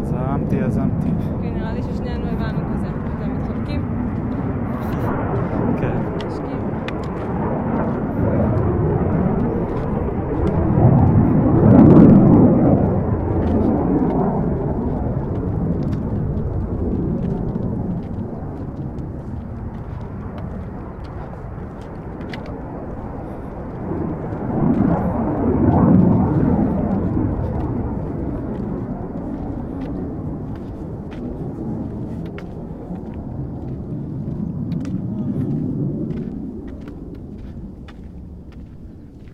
[0.03, 1.09] זרמתי, יזמתי.
[1.43, 2.87] כי נראה לי ששנינו הבנו כזה.
[2.89, 3.83] אתם מתחבקים?
[5.81, 5.97] כן.
[6.27, 6.59] משקים?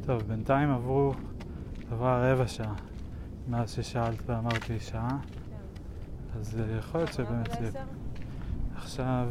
[0.06, 1.12] טוב, בינתיים עברו,
[2.48, 2.74] עברה רבע שעה
[3.48, 5.18] מאז ששאלת ואמרתי שעה.
[6.38, 7.60] אז אה, יכול להיות שבאמת זה...
[7.60, 7.84] לעשר?
[8.76, 9.28] עכשיו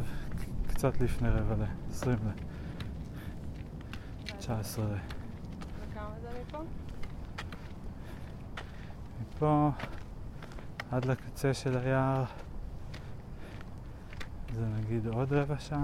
[0.68, 1.64] קצת לפני רבע ל...
[1.90, 2.30] 20 ל...
[4.38, 4.88] 19 ל...
[4.88, 6.58] וכמה זה מפה?
[9.22, 9.70] מפה
[10.90, 12.24] עד לקצה של היער
[14.54, 15.82] זה נגיד עוד רבע שעה,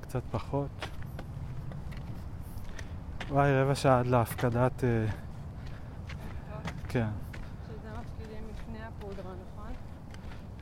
[0.00, 0.86] קצת פחות.
[3.28, 4.84] וואי, רבע שעה עד להפקדת...
[4.84, 5.06] אה,
[6.88, 7.06] כן,
[7.66, 9.72] שזה מפקידים לפני הפודרה, נכון?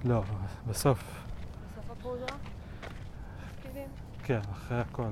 [0.04, 0.22] לא,
[0.68, 1.24] בסוף,
[1.72, 2.36] בסוף הפודרה?
[3.50, 3.88] מפקידים?
[4.24, 5.10] כן, אחרי הכל.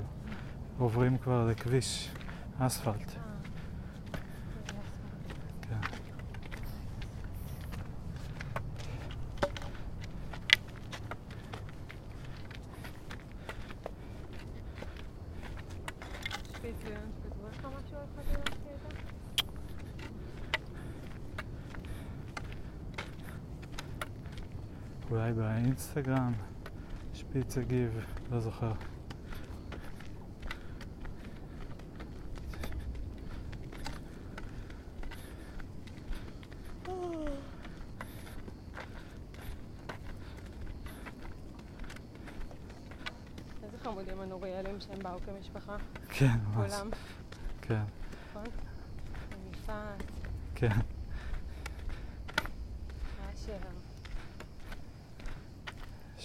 [0.79, 2.11] עוברים כבר לכביש
[2.59, 2.95] אספלט.
[2.97, 3.23] אה.
[4.55, 4.79] זה יפה.
[5.69, 5.81] כן.
[16.55, 18.97] שפיץ ויונס כתבו לך משהו על חתימה שהייתה?
[25.11, 26.32] אולי באינסטגרם,
[27.14, 27.99] שפיץ הגיב,
[28.30, 28.72] לא זוכר.
[43.82, 45.76] חמודים הנוריאלים שהם באו כמשפחה.
[46.09, 46.72] כן, ממש.
[46.72, 46.91] כולם,
[47.62, 47.82] כן,
[48.30, 48.45] נכון?
[49.53, 50.03] יפעת,
[50.55, 50.93] כן.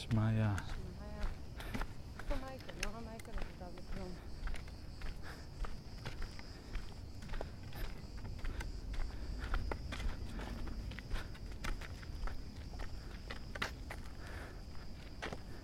[0.09, 0.55] שמעיה.
[0.57, 1.23] שמעיה.
[2.19, 2.73] איפה מייקל?
[2.85, 4.11] לא רואה מייקל לא כתב לי כלום.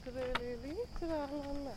[0.06, 1.76] really טרללה.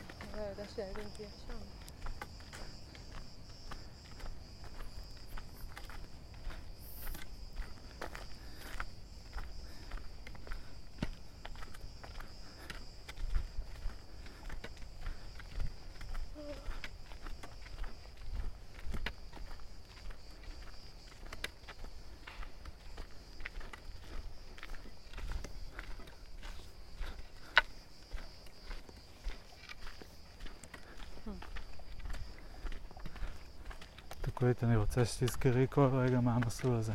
[34.39, 36.93] דקוית, אני רוצה שתזכרי כל רגע מה המסלול הזה.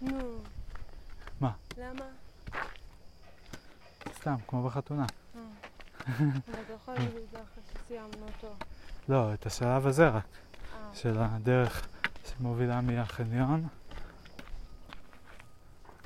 [0.00, 0.38] נו.
[1.40, 1.52] מה?
[1.78, 2.04] למה?
[4.14, 5.06] סתם, כמו בחתונה.
[5.36, 5.40] אה.
[6.08, 8.54] אבל אתה יכול להגיד את זה אחרי שסיימנו אותו.
[9.08, 10.24] לא, את השלב הזה רק,
[10.74, 11.88] אה, של הדרך
[12.26, 13.68] שמובילה מהחניון.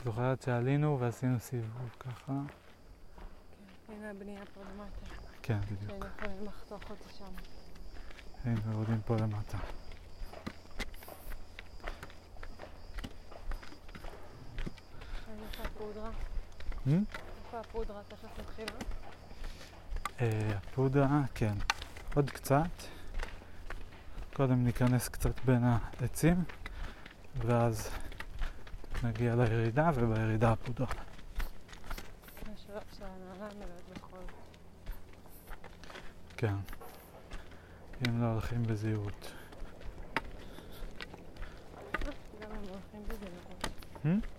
[0.04, 2.32] זוכרת שעלינו ועשינו סיבוב ככה?
[3.86, 3.92] כן.
[3.92, 5.14] הנה הבנייה פה למטה.
[5.42, 5.80] כן, בדיוק.
[5.86, 7.32] שהיינו יכולים לחתוך אותי שם.
[8.44, 9.58] היינו יורדים פה למטה.
[15.52, 16.10] איפה הפודרה?
[16.10, 16.71] Hmm?
[16.86, 18.78] איפה הפודרה תכף מתחילה?
[20.20, 21.54] אה, הפודה, כן.
[22.14, 22.70] עוד קצת.
[24.34, 26.44] קודם ניכנס קצת בין העצים,
[27.36, 27.90] ואז
[29.02, 30.54] נגיע לירידה, ובירידה
[33.94, 34.24] בחול.
[36.36, 36.54] כן.
[38.08, 39.32] אם לא הולכים בזהירות.
[42.40, 44.31] גם הם הולכים בזהירות.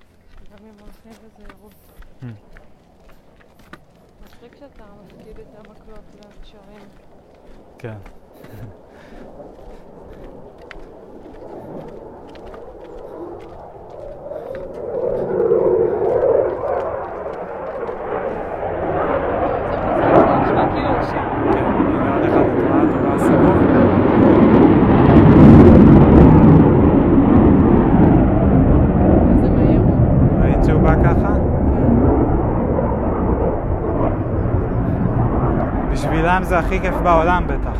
[7.84, 8.14] כן.
[35.92, 37.73] בשבילם זה הכי כיף בעולם בטח.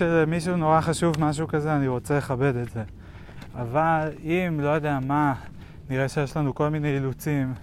[0.00, 2.84] כשלמישהו נורא חשוב משהו כזה, אני רוצה לכבד את זה.
[3.54, 5.34] אבל אם, לא יודע מה,
[5.90, 7.54] נראה שיש לנו כל מיני אילוצים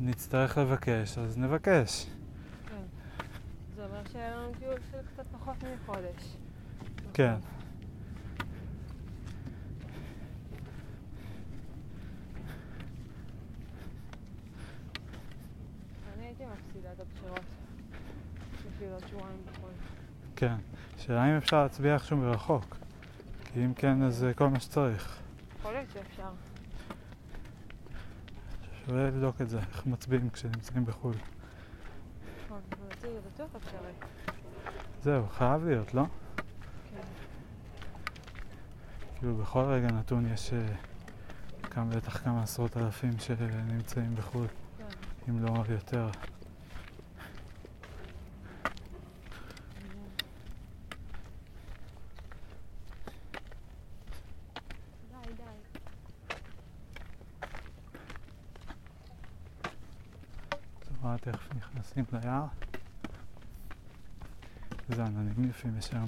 [0.00, 2.06] ונצטרך לבקש, אז נבקש.
[2.66, 2.74] כן.
[3.76, 6.36] זה אומר שהיה לנו טיול של קצת פחות מחודש.
[7.12, 7.34] כן.
[16.16, 17.44] אני הייתי מפסידה את הבחירות.
[18.74, 19.70] בשביל עוד שבועיים בחול.
[20.36, 20.56] כן.
[20.96, 22.76] שאלה אם אפשר להצביע איכשהו מרחוק.
[23.44, 25.18] כי אם כן, אז זה כל מה שצריך.
[25.58, 26.30] יכול להיות שאפשר.
[28.86, 31.14] שווה לבדוק את זה, איך מצביעים כשנמצאים בחו"ל.
[32.44, 32.60] נכון.
[35.02, 36.04] זהו, חייב להיות, לא?
[36.90, 37.00] כן.
[39.18, 40.66] כאילו בכל רגע נתון יש אה,
[41.62, 44.46] כמה, בטח כמה עשרות אלפים שנמצאים בחו"ל,
[44.78, 44.84] כן.
[45.28, 46.08] אם לא יותר.
[55.10, 55.42] די, די.
[60.80, 61.16] טוב, אה,
[61.94, 62.46] תכף נכנסים ליער.
[64.90, 66.06] איזה עננים יפים יש שם.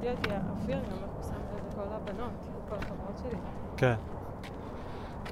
[0.00, 3.38] הפתיע אותי האוויר גם מפורסם לזה כל הבנות, כאילו כל החברות שלי.
[3.76, 3.94] כן,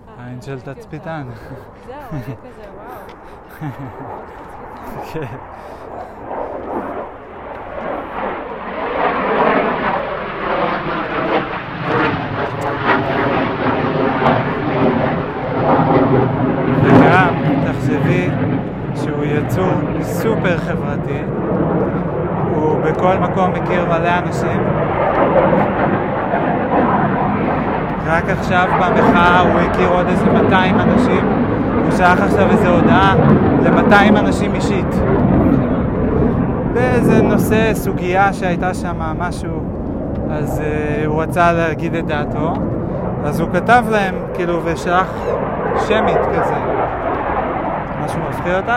[0.09, 0.61] אה, העין של.
[0.61, 1.23] תצפיתן.
[1.87, 2.63] זהו, אני כזה,
[3.61, 3.69] וואו.
[5.13, 5.37] כן.
[16.83, 17.35] וגם,
[17.67, 18.29] תחשבי
[18.95, 19.73] שהוא יצור
[20.03, 21.23] סופר חברתי,
[22.55, 24.63] הוא בכל מקום מכיר מלא אנשים.
[28.09, 31.27] רק עכשיו במחאה הוא הכיר עוד איזה 200 אנשים,
[31.85, 33.15] הוא שלח עכשיו איזו הודעה
[33.63, 34.95] ל-200 אנשים אישית.
[36.73, 39.63] באיזה נושא, סוגיה שהייתה שם, משהו,
[40.31, 42.53] אז uh, הוא רצה להגיד את דעתו,
[43.25, 45.13] אז הוא כתב להם, כאילו, ושלח
[45.87, 46.55] שמית כזה.
[48.05, 48.69] משהו מפחיד אותך?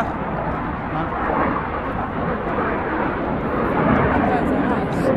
[0.93, 1.03] מה?
[4.27, 5.09] אה, זה רעש.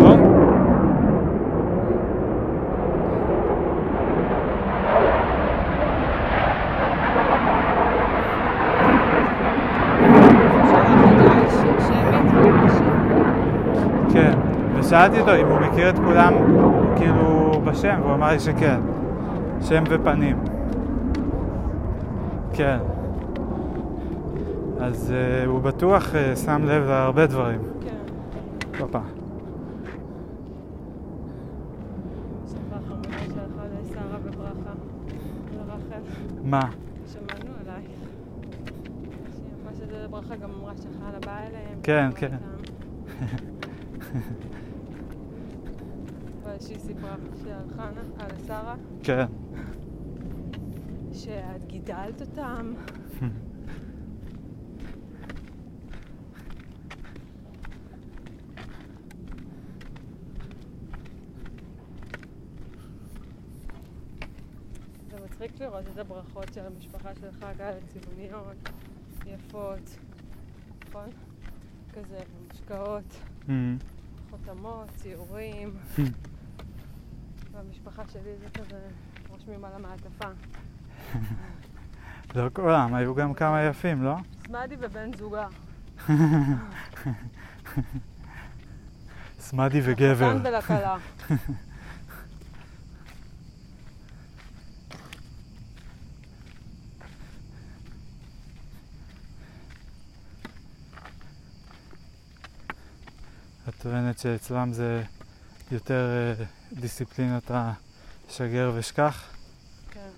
[0.00, 0.36] טוב?
[15.06, 16.34] שאלתי אותו אם הוא מכיר את כולם
[16.96, 18.80] כאילו בשם, והוא אמר לי שכן.
[19.62, 20.38] שם ופנים.
[22.52, 22.78] כן.
[24.80, 25.14] אז uh,
[25.46, 27.60] הוא בטוח uh, שם לב להרבה דברים.
[27.80, 27.96] כן.
[28.80, 28.98] הופה.
[32.48, 32.58] שלך.
[36.44, 36.60] מה?
[37.12, 37.90] שמענו עלייך.
[39.64, 41.78] מה שזה לברכה גם אמרה שחלה באה אליהם.
[41.82, 42.36] כן, כן.
[46.46, 46.56] איתם.
[46.56, 49.26] אבל שהיא סיפרה שעל חנה, על שרה, כן.
[51.12, 52.72] שאת גידלת אותם.
[65.10, 68.68] זה מצחיק לראות את הברכות של המשפחה שלך, כאלה צבעוניות,
[69.26, 69.98] יפות,
[70.88, 71.08] נכון?
[71.92, 72.18] כזה,
[72.52, 73.04] משקאות,
[73.48, 73.50] Mm.
[74.30, 75.74] חותמות, ציורים.
[77.56, 78.78] והמשפחה שלי זה כזה,
[79.28, 80.28] רושמים על המעטפה.
[82.34, 84.16] לא כולם, היו גם כמה יפים, לא?
[84.46, 85.46] סמדי ובן זוגה.
[89.38, 90.34] סמדי וגבר.
[90.34, 90.96] לחתן ולכלה.
[103.68, 105.02] את טוענת שאצלם זה
[105.72, 109.24] יותר אה, דיסציפלינת השגר ושכח?
[109.90, 110.10] כן.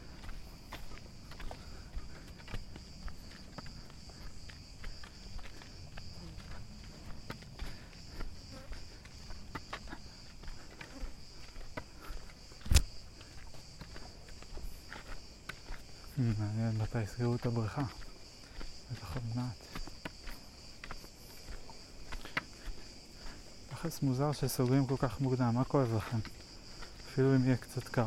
[16.38, 17.82] מעניין מתי יסגרו את הבריכה.
[18.92, 19.68] בטח עוד מעט.
[23.98, 26.18] יחס מוזר שסוגרים כל כך מוקדם, מה כואב לכם?
[27.06, 28.02] אפילו אם יהיה קצת קר.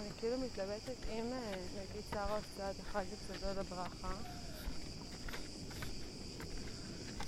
[0.00, 4.08] אני כאילו מתלבטת אם אה, נגיד עושה את החג אצלו לברכה.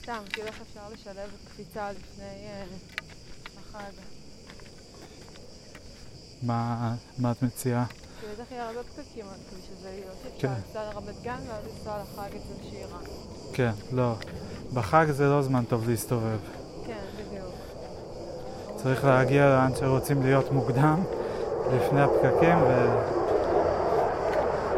[0.02, 2.64] סתם, כאילו איך אפשר לשלב קפיצה לפני אה,
[3.60, 3.92] החג.
[6.42, 6.94] מה,
[7.30, 7.86] את מציעה?
[8.20, 10.54] כי בטח יהיה הרבה פקקים על הכביש הזה, להיות כן.
[10.66, 12.98] שאפשר לרמת גן ואז לנסוע לחג אצל שירה.
[13.52, 14.14] כן, לא.
[14.74, 16.57] בחג זה לא זמן טוב להסתובב.
[18.82, 20.96] צריך להגיע לאן שרוצים להיות מוקדם,
[21.76, 22.58] לפני הפקקים,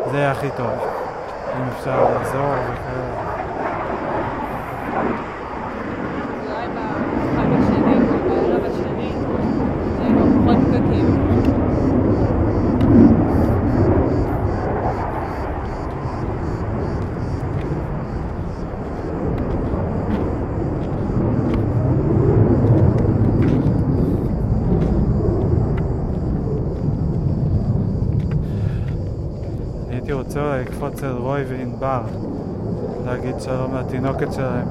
[0.06, 0.70] וזה יהיה הכי טוב.
[1.56, 3.30] אם אפשר לעזור וכאלה.
[6.46, 9.12] אולי בחג השני או בערב השני
[9.96, 11.06] זה יהיה כבר פחות פקקים.
[29.90, 31.12] הייתי רוצה אולי לקפוץ אל
[31.80, 32.08] וענבר,
[33.06, 34.68] להגיד שלום לתינוקת שלהם.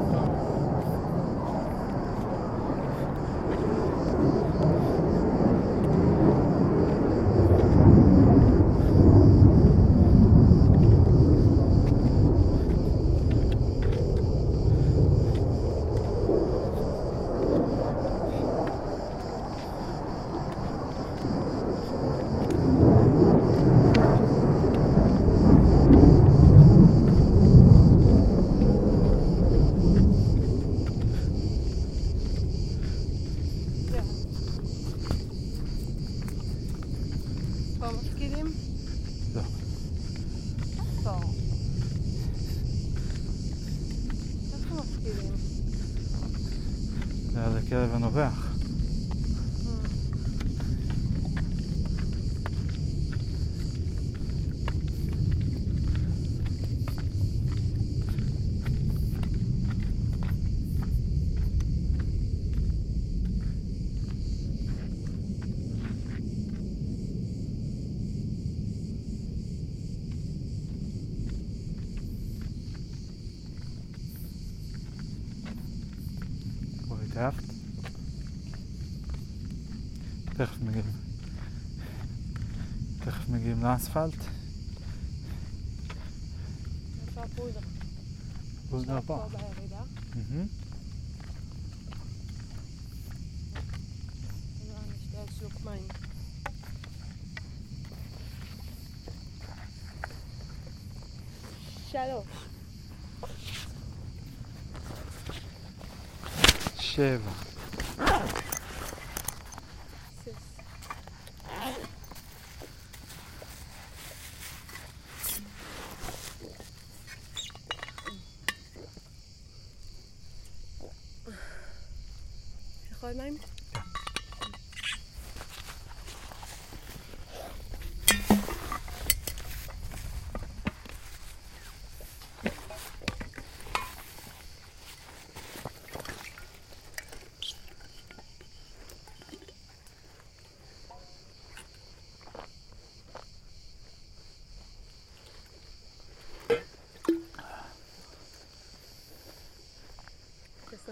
[33.92, 34.04] זהו.
[37.80, 38.46] פה מפקידים?
[39.36, 39.42] לא.
[41.04, 41.10] פה.
[44.54, 45.34] איפה מפקידים?
[48.00, 48.46] זה על הכלב הנובח.
[76.84, 77.44] כבר התעייפת?
[80.38, 80.62] תכף
[83.30, 83.59] מגיעים.
[83.78, 84.24] תכף מגיעים לאספלט.
[87.08, 87.62] איפה הפודרה?
[88.70, 89.28] פודרה עכשיו פה.
[89.32, 89.84] פה בירידה.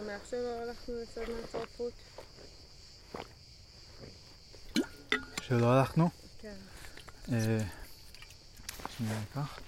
[0.07, 1.93] שמח שלא הלכנו לסדנת צורפות?
[5.41, 6.09] שלא הלכנו?
[6.41, 6.53] כן.
[7.31, 7.59] אה,
[8.97, 9.59] שנייה ניקח.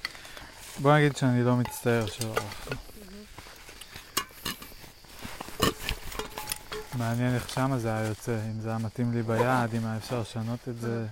[0.82, 2.78] בוא נגיד שאני לא מצטער שלא הלכנו.
[6.98, 10.20] מעניין איך שמה זה היה יוצא, אם זה היה מתאים לי ביד, אם היה אפשר
[10.20, 11.06] לשנות את זה.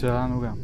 [0.00, 0.56] תראי את שלנו גם.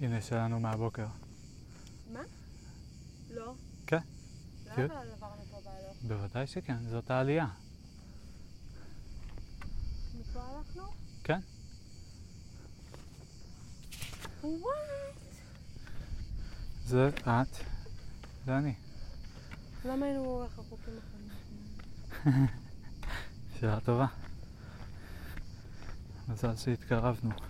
[0.00, 1.06] הנה שלנו מהבוקר.
[2.12, 2.20] מה?
[3.30, 3.54] לא.
[3.86, 3.98] כן.
[4.66, 4.84] לא כן.
[4.84, 5.89] אבל עברנו פה בהלוך.
[6.06, 7.46] בוודאי שכן, זאת העלייה.
[10.20, 10.82] מפה הלכנו?
[11.24, 11.40] כן.
[14.42, 15.20] וואט?
[16.84, 17.56] זה את
[18.44, 18.74] ואני.
[19.84, 22.46] למה היינו רחוקים אחרים?
[23.60, 24.06] שאלה טובה.
[26.28, 27.49] מזל שהתקרבנו.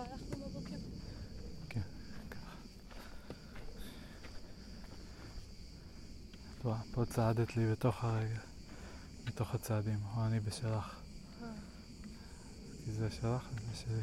[0.00, 0.76] הלכנו בבוקר?
[6.60, 8.40] את רואה, פה צעדת לי בתוך הרגל,
[9.26, 11.00] בתוך הצעדים, או אני בשלך.
[11.42, 11.48] אה.
[12.84, 14.02] כי זה שלך וזה שלי.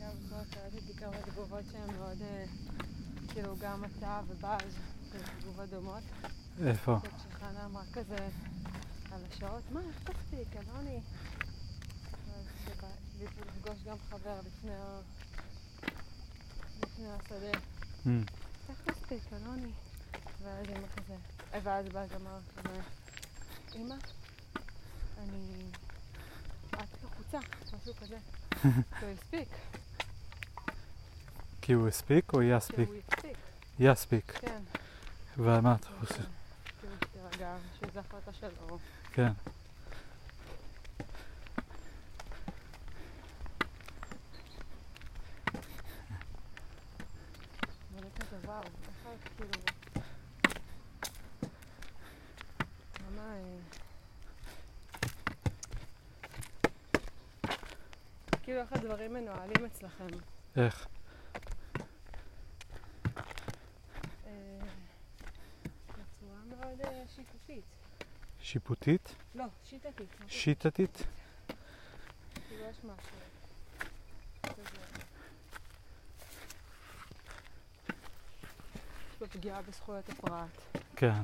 [0.00, 2.44] גם פה קראתי כמה תגובות שהן מאוד, אה,
[3.28, 4.78] כאילו גם אתה ובאז,
[5.12, 6.02] כזה תגובות דומות.
[6.66, 6.98] איפה?
[7.02, 8.28] זאת שחנה אמרה כזה
[9.12, 11.00] על השעות, מה, איך תספיק, אלוני?
[12.34, 12.88] אז שבא
[13.18, 15.00] לי פה לפגוש גם חבר לפני ה...
[16.82, 17.58] לפני השדה.
[18.06, 18.24] אמ,
[18.68, 19.72] איך תספיק, אלוני?
[20.42, 21.14] ואז אמא כזה,
[21.62, 22.80] ואז באז אמר כזה,
[23.74, 23.94] אמא,
[25.18, 25.70] אני...
[26.70, 27.38] את לחוצה,
[27.76, 28.18] משהו כזה.
[29.00, 29.48] הוא הספיק,
[31.62, 32.38] כי הוא הספיק או?
[32.42, 32.88] שהוא הספיק,
[33.78, 34.32] יספיק.
[34.32, 34.62] כן.
[35.38, 36.26] ומה את חושבת?
[36.80, 38.78] כאילו שתירגע, שזו החלטה שלו.
[39.12, 39.32] כן.
[49.36, 49.50] כאילו...
[58.48, 60.06] כאילו איך הדברים מנוהלים אצלכם.
[60.56, 60.86] איך?
[64.26, 64.58] אה,
[65.88, 67.64] בצורה מאוד אה, שיפוטית.
[68.48, 69.14] שיפוטית?
[69.34, 70.08] לא, שיטתית.
[70.28, 71.02] שיטתית?
[72.48, 73.16] כאילו יש משהו.
[74.42, 74.62] כזה.
[79.10, 80.82] יש פה פגיעה בזכויות הפרט.
[80.96, 81.22] כן.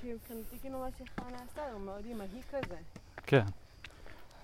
[0.00, 2.76] כאילו מבחינתי כאילו מה שחנה עשתה הוא מאוד אימהי כזה.
[3.26, 3.44] כן.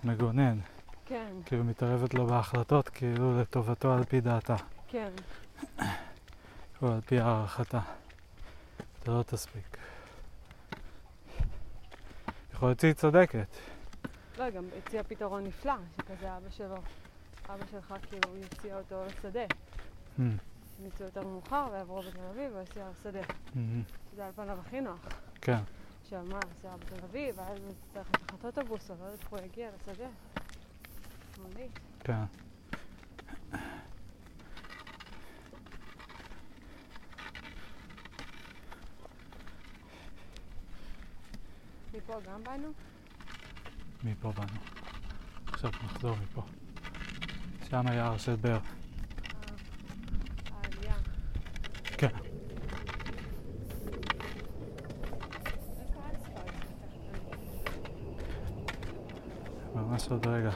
[0.03, 0.59] מגונן.
[1.05, 4.55] כן, כאילו מתערבת לו בהחלטות, כאילו לטובתו על פי דעתה.
[4.87, 5.11] כן.
[6.81, 7.79] או על פי הערכתה.
[9.05, 9.77] זה לא תספיק.
[12.53, 13.47] יכול להיות שהיא צודקת.
[14.37, 16.75] לא, גם הציע פתרון נפלא, שכזה אבא שלו,
[17.49, 19.43] אבא שלך כאילו יציע אותו לשדה.
[20.19, 20.37] אמ,
[20.79, 23.21] הם יצאו יותר מאוחר ויעברו בתל אביב ויסיע לשדה.
[23.55, 23.81] אמ,
[24.15, 24.99] זה על פניו הכי נוח.
[25.41, 25.59] כן.
[26.01, 29.69] עכשיו מה, נסיעה בתל אביב, ואז יצטרך לקחת אוטובוס, או לא יודעת איך הוא יגיע
[29.75, 30.07] לשדה.
[31.41, 31.79] מונית.
[31.99, 32.23] כן.
[42.09, 42.67] מפה גם באנו?
[44.03, 44.59] מפה באנו.
[45.47, 46.41] עכשיו נחזור מפה.
[47.69, 48.51] שם היער של בר.
[48.51, 48.59] אה,
[50.63, 50.95] העלייה.
[51.97, 52.07] כן.
[59.75, 60.51] ממש עוד רגע.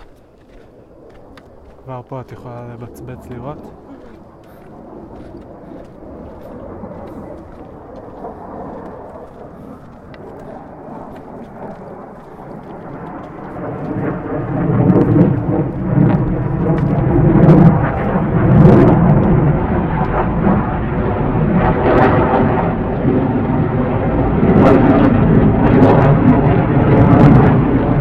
[1.84, 3.58] כבר פה את יכולה לבצבץ לראות?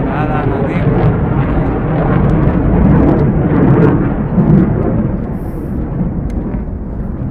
[0.04, 0.82] מעל העננים.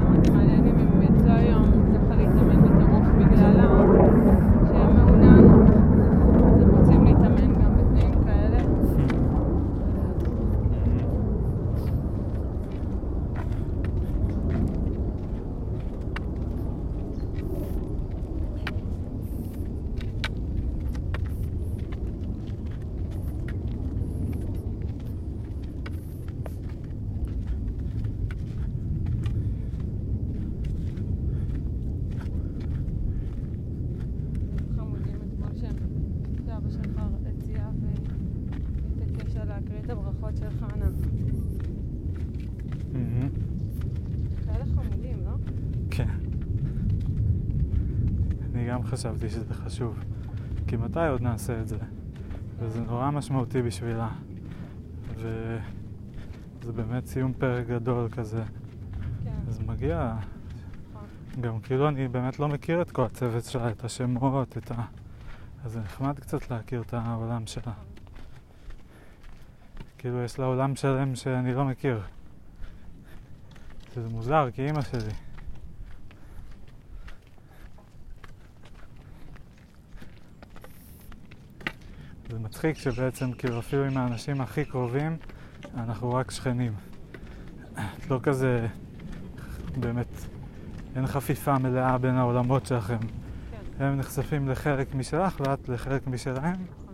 [0.01, 3.85] אמרתי, מעניין אם הם יצאו היום ככה להתאמן בטירוף בגלל ה-
[4.67, 5.45] שהם מעונן.
[6.49, 8.57] אז הם רוצים להתאמן גם בתנאים כאלה.
[34.77, 35.75] חמודים אתמול שהם,
[36.45, 37.01] שאבא שלך
[37.37, 37.69] הציע
[38.99, 40.85] והתעקש על להקריא את הברכות של חנה.
[42.93, 43.29] מהמם.
[44.45, 45.31] כאלה חמודים, לא?
[45.91, 46.07] כן.
[48.53, 49.99] אני גם חשבתי שזה חשוב.
[50.67, 51.77] כי מתי עוד נעשה את זה?
[52.59, 54.09] וזה נורא משמעותי בשבילה.
[55.15, 58.43] וזה באמת סיום פרק גדול כזה.
[59.23, 60.13] כן, אז מגיע,
[60.93, 61.41] נכון.
[61.41, 64.85] גם כאילו אני באמת לא מכיר את כל הצוות שלה, את השמות, את ה...
[65.63, 67.73] אז זה נחמד קצת להכיר את העולם שלה.
[69.97, 72.01] כאילו יש לה עולם שלם שאני לא מכיר.
[73.95, 75.30] שזה מוזר, כי אימא שלי.
[82.31, 85.17] זה מצחיק שבעצם כאילו אפילו עם האנשים הכי קרובים
[85.77, 86.73] אנחנו רק שכנים.
[87.73, 88.67] את לא כזה,
[89.77, 90.07] באמת,
[90.95, 92.97] אין חפיפה מלאה בין העולמות שלכם.
[93.77, 96.93] כן, הם נחשפים לחלק משלך ואת לחלק משלהם, נכון.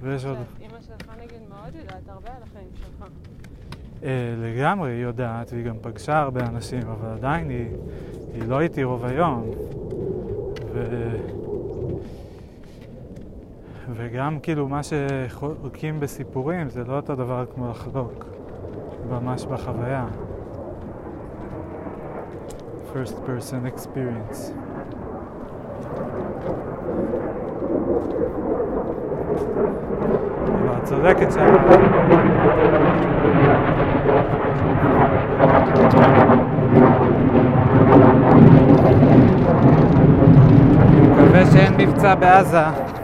[0.00, 0.38] ויש עוד...
[0.60, 3.08] אימא שלך נגיד מאוד יודעת הרבה על החיים שלך.
[4.02, 7.66] אה, לגמרי, היא יודעת, והיא גם פגשה הרבה אנשים, אבל עדיין היא,
[8.34, 9.50] היא לא איתי רוב היום.
[10.72, 11.10] ו...
[13.94, 18.24] וגם כאילו מה שחולקים בסיפורים זה לא אותו דבר כמו לחלוק
[19.10, 20.06] ממש בחוויה.
[22.94, 24.52] first person experience.
[30.46, 31.46] אבל את צודקת שה...
[40.80, 42.95] אני מקווה שאין מבצע בעזה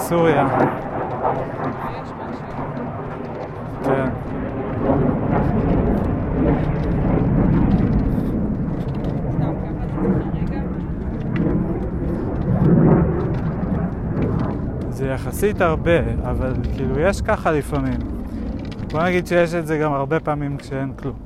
[0.00, 0.48] בסוריה.
[3.84, 3.90] כן.
[3.90, 4.10] רגע.
[14.90, 15.98] זה יחסית הרבה,
[16.30, 17.98] אבל כאילו יש ככה לפעמים.
[18.90, 21.16] בוא נגיד שיש את זה גם הרבה פעמים כשאין כלום.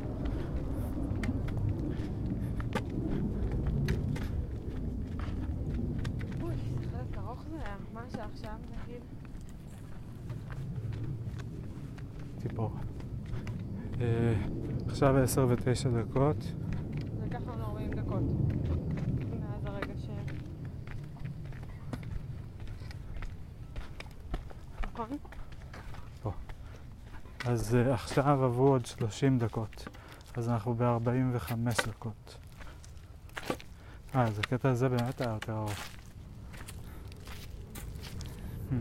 [6.42, 7.74] אוי, זה חלק ארוך זה היה.
[7.94, 8.52] מה השעה עכשיו
[8.86, 9.02] נגיד?
[12.42, 12.70] ציפור.
[14.00, 14.32] אה,
[14.94, 16.36] עכשיו עשר ותשע דקות.
[17.26, 18.22] לקח לנו 40 דקות.
[19.40, 20.08] מאז הרגע ש...
[24.92, 25.08] נכון?
[27.46, 29.88] אז אה, עכשיו עברו עוד 30 דקות.
[30.34, 31.52] אז אנחנו ב-45
[31.88, 32.36] דקות.
[34.14, 35.72] אה, אז הקטע הזה באמת היה יותר ארוך.
[38.70, 38.74] Hmm.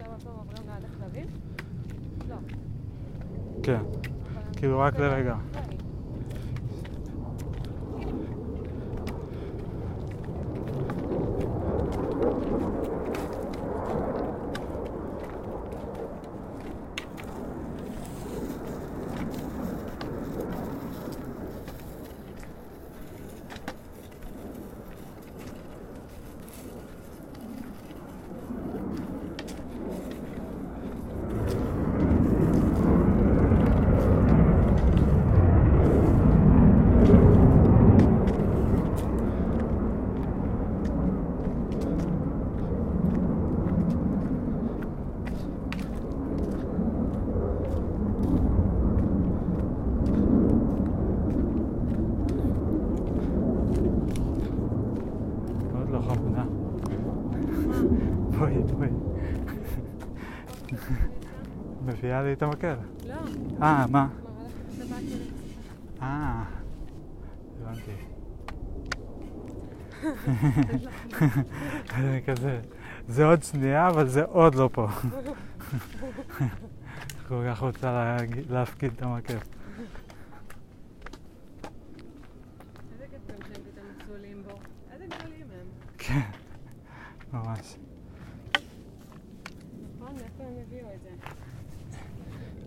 [0.00, 1.26] עכשיו אנחנו עוברים ליד הכלבים?
[2.28, 2.36] לא.
[3.68, 3.82] כן, אבל
[4.46, 5.36] אני כאילו רק חושבת- לרגע.
[58.38, 58.88] בואי.
[61.86, 62.74] מביאה לי את המקל.
[63.06, 63.14] לא,
[63.62, 64.06] אה, מה?
[64.06, 65.30] מראה לך את הבת שלי.
[66.02, 66.44] אה,
[67.62, 67.92] הבנתי.
[71.94, 72.60] אני כזה,
[73.08, 74.88] זה עוד שנייה, אבל זה עוד לא פה.
[77.28, 78.16] כל כך רוצה
[78.48, 79.34] להפקיד את המקל.
[79.34, 79.44] איזה
[83.10, 84.58] כיף גם שהם פתאום צלולים בו.
[84.92, 85.66] איזה גדולים הם.
[85.98, 86.20] כן,
[87.32, 87.76] ממש.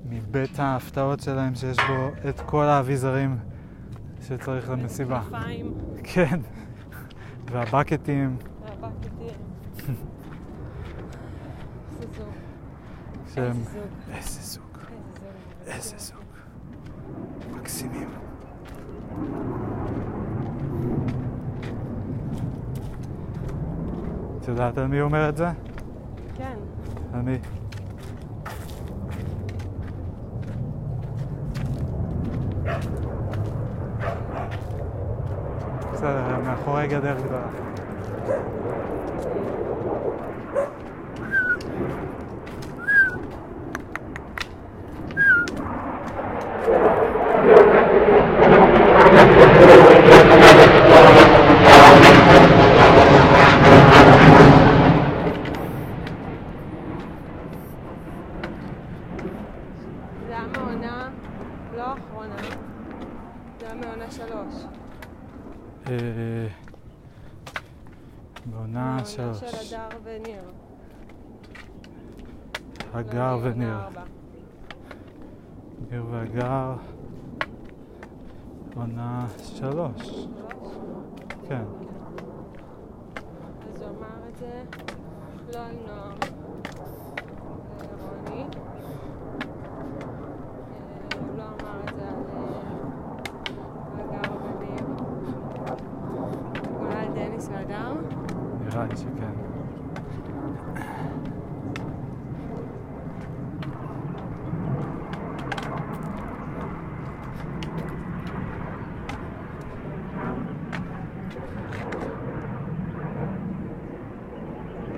[0.09, 3.37] מבית ההפתעות שלהם שיש בו את כל האביזרים
[4.21, 5.21] שצריך למסיבה.
[6.03, 6.39] כן.
[7.51, 9.37] והבקטים, והבקטים.
[12.01, 13.81] איזה זוג.
[14.15, 14.41] איזה זוג.
[14.41, 14.77] איזה זוג,
[15.67, 15.97] איזה זוג.
[15.97, 16.17] איזה זוג.
[17.51, 18.09] מקסימים.
[24.41, 25.47] את יודעת על מי אומר את זה?
[26.37, 26.57] כן.
[27.13, 27.37] על מי?
[35.93, 37.47] בסדר, מאחורי גדר גדולה.
[60.27, 61.09] זה היה מעונה
[61.75, 62.35] לא האחרונה,
[63.59, 64.65] זה היה מעונה שלוש.
[65.87, 66.47] אה,
[68.45, 69.39] בעונה מעונה שלוש.
[69.39, 70.43] של הדר וניר.
[72.93, 73.67] הגר ואני וניר.
[73.73, 74.01] עונה ארבע.
[75.91, 76.73] ניר והגר.
[78.75, 79.25] עונה
[79.97, 80.27] שלוש?
[81.47, 81.63] כן.
[83.73, 84.63] אז הוא אמר את זה
[85.53, 86.17] לא על נועם,
[87.81, 88.41] לרוני.
[88.41, 88.47] אה,
[91.19, 94.85] הוא לא אמר את זה על אה, הגר וניר.
[96.79, 97.93] אולי על דניס והדר.
[98.65, 99.31] נראה לי שכן.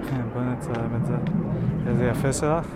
[0.10, 1.16] כן, בואי נצלם את זה.
[2.26, 2.68] איזה יפה שלך.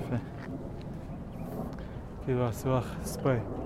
[0.00, 0.16] יפה.
[2.24, 3.61] כאילו עשו לך ספרי.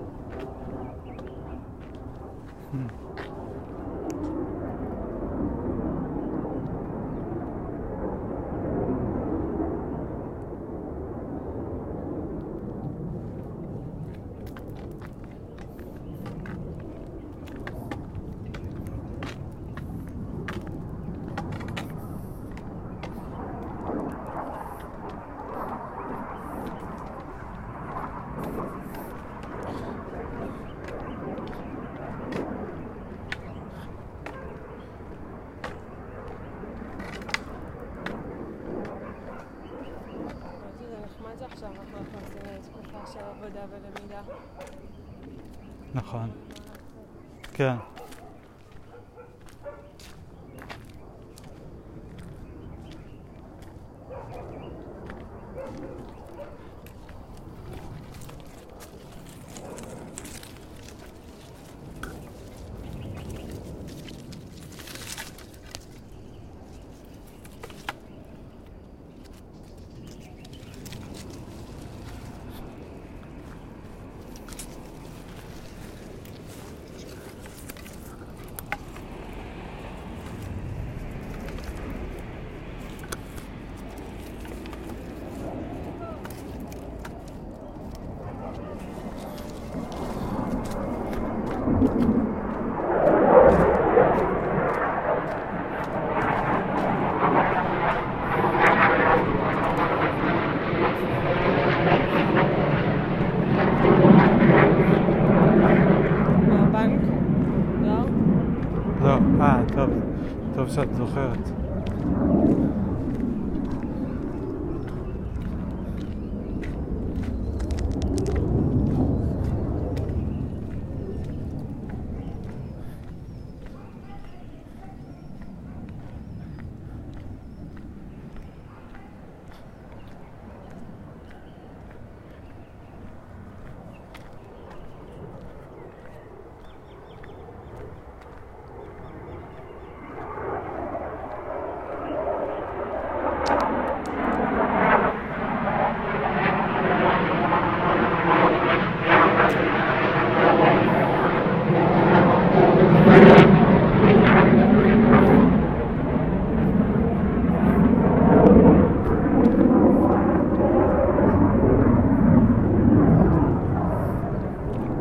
[110.77, 111.51] טוב שאת זוכרת.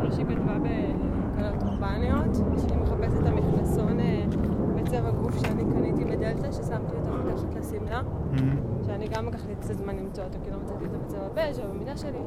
[0.02, 4.24] מישהי כתבה בקלות אורבניות, שהיא מחפשת את המכנסון אה,
[4.76, 8.02] בצבע גוף שאני קניתי בדלתא, ששמתי אותו מתחת לשמלה,
[8.86, 11.68] שאני גם לקח לי קצת זמן למצוא אותו, כי לא מצאתי אותו בצבע בז' או
[11.68, 12.18] במידה שלי.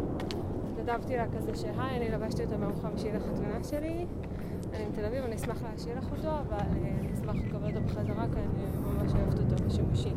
[0.77, 4.05] כתבתי לה כזה שהי, אני לבשתי אותו ביום חמישי לחתונה שלי,
[4.73, 5.23] אני מתל אביב,
[5.80, 9.64] להשאיר לך אותו, אבל אה, אני אשמח לקבל אותו בחזרה, כי אני ממש אוהבת אותו
[9.65, 10.14] בשימושי.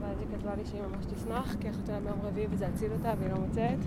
[0.00, 3.32] ואז היא כתבה לי שהיא ממש תשמח, כי החתונה ביום רביעי וזה הציל אותה והיא
[3.32, 3.78] לא מוצאת.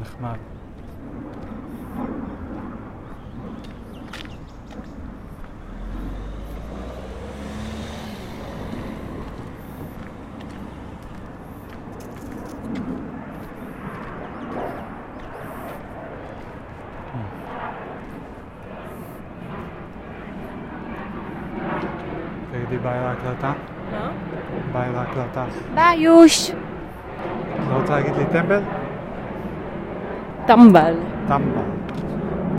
[0.00, 0.38] נחמד.
[22.92, 23.52] ביי להקלטה.
[23.92, 24.10] מה?
[24.72, 25.44] ביי להקלטה.
[25.74, 26.50] ביי יוש!
[27.70, 28.60] לא רוצה להגיד לי טמבל?
[30.46, 30.94] טמבל.
[31.28, 31.71] טמבל.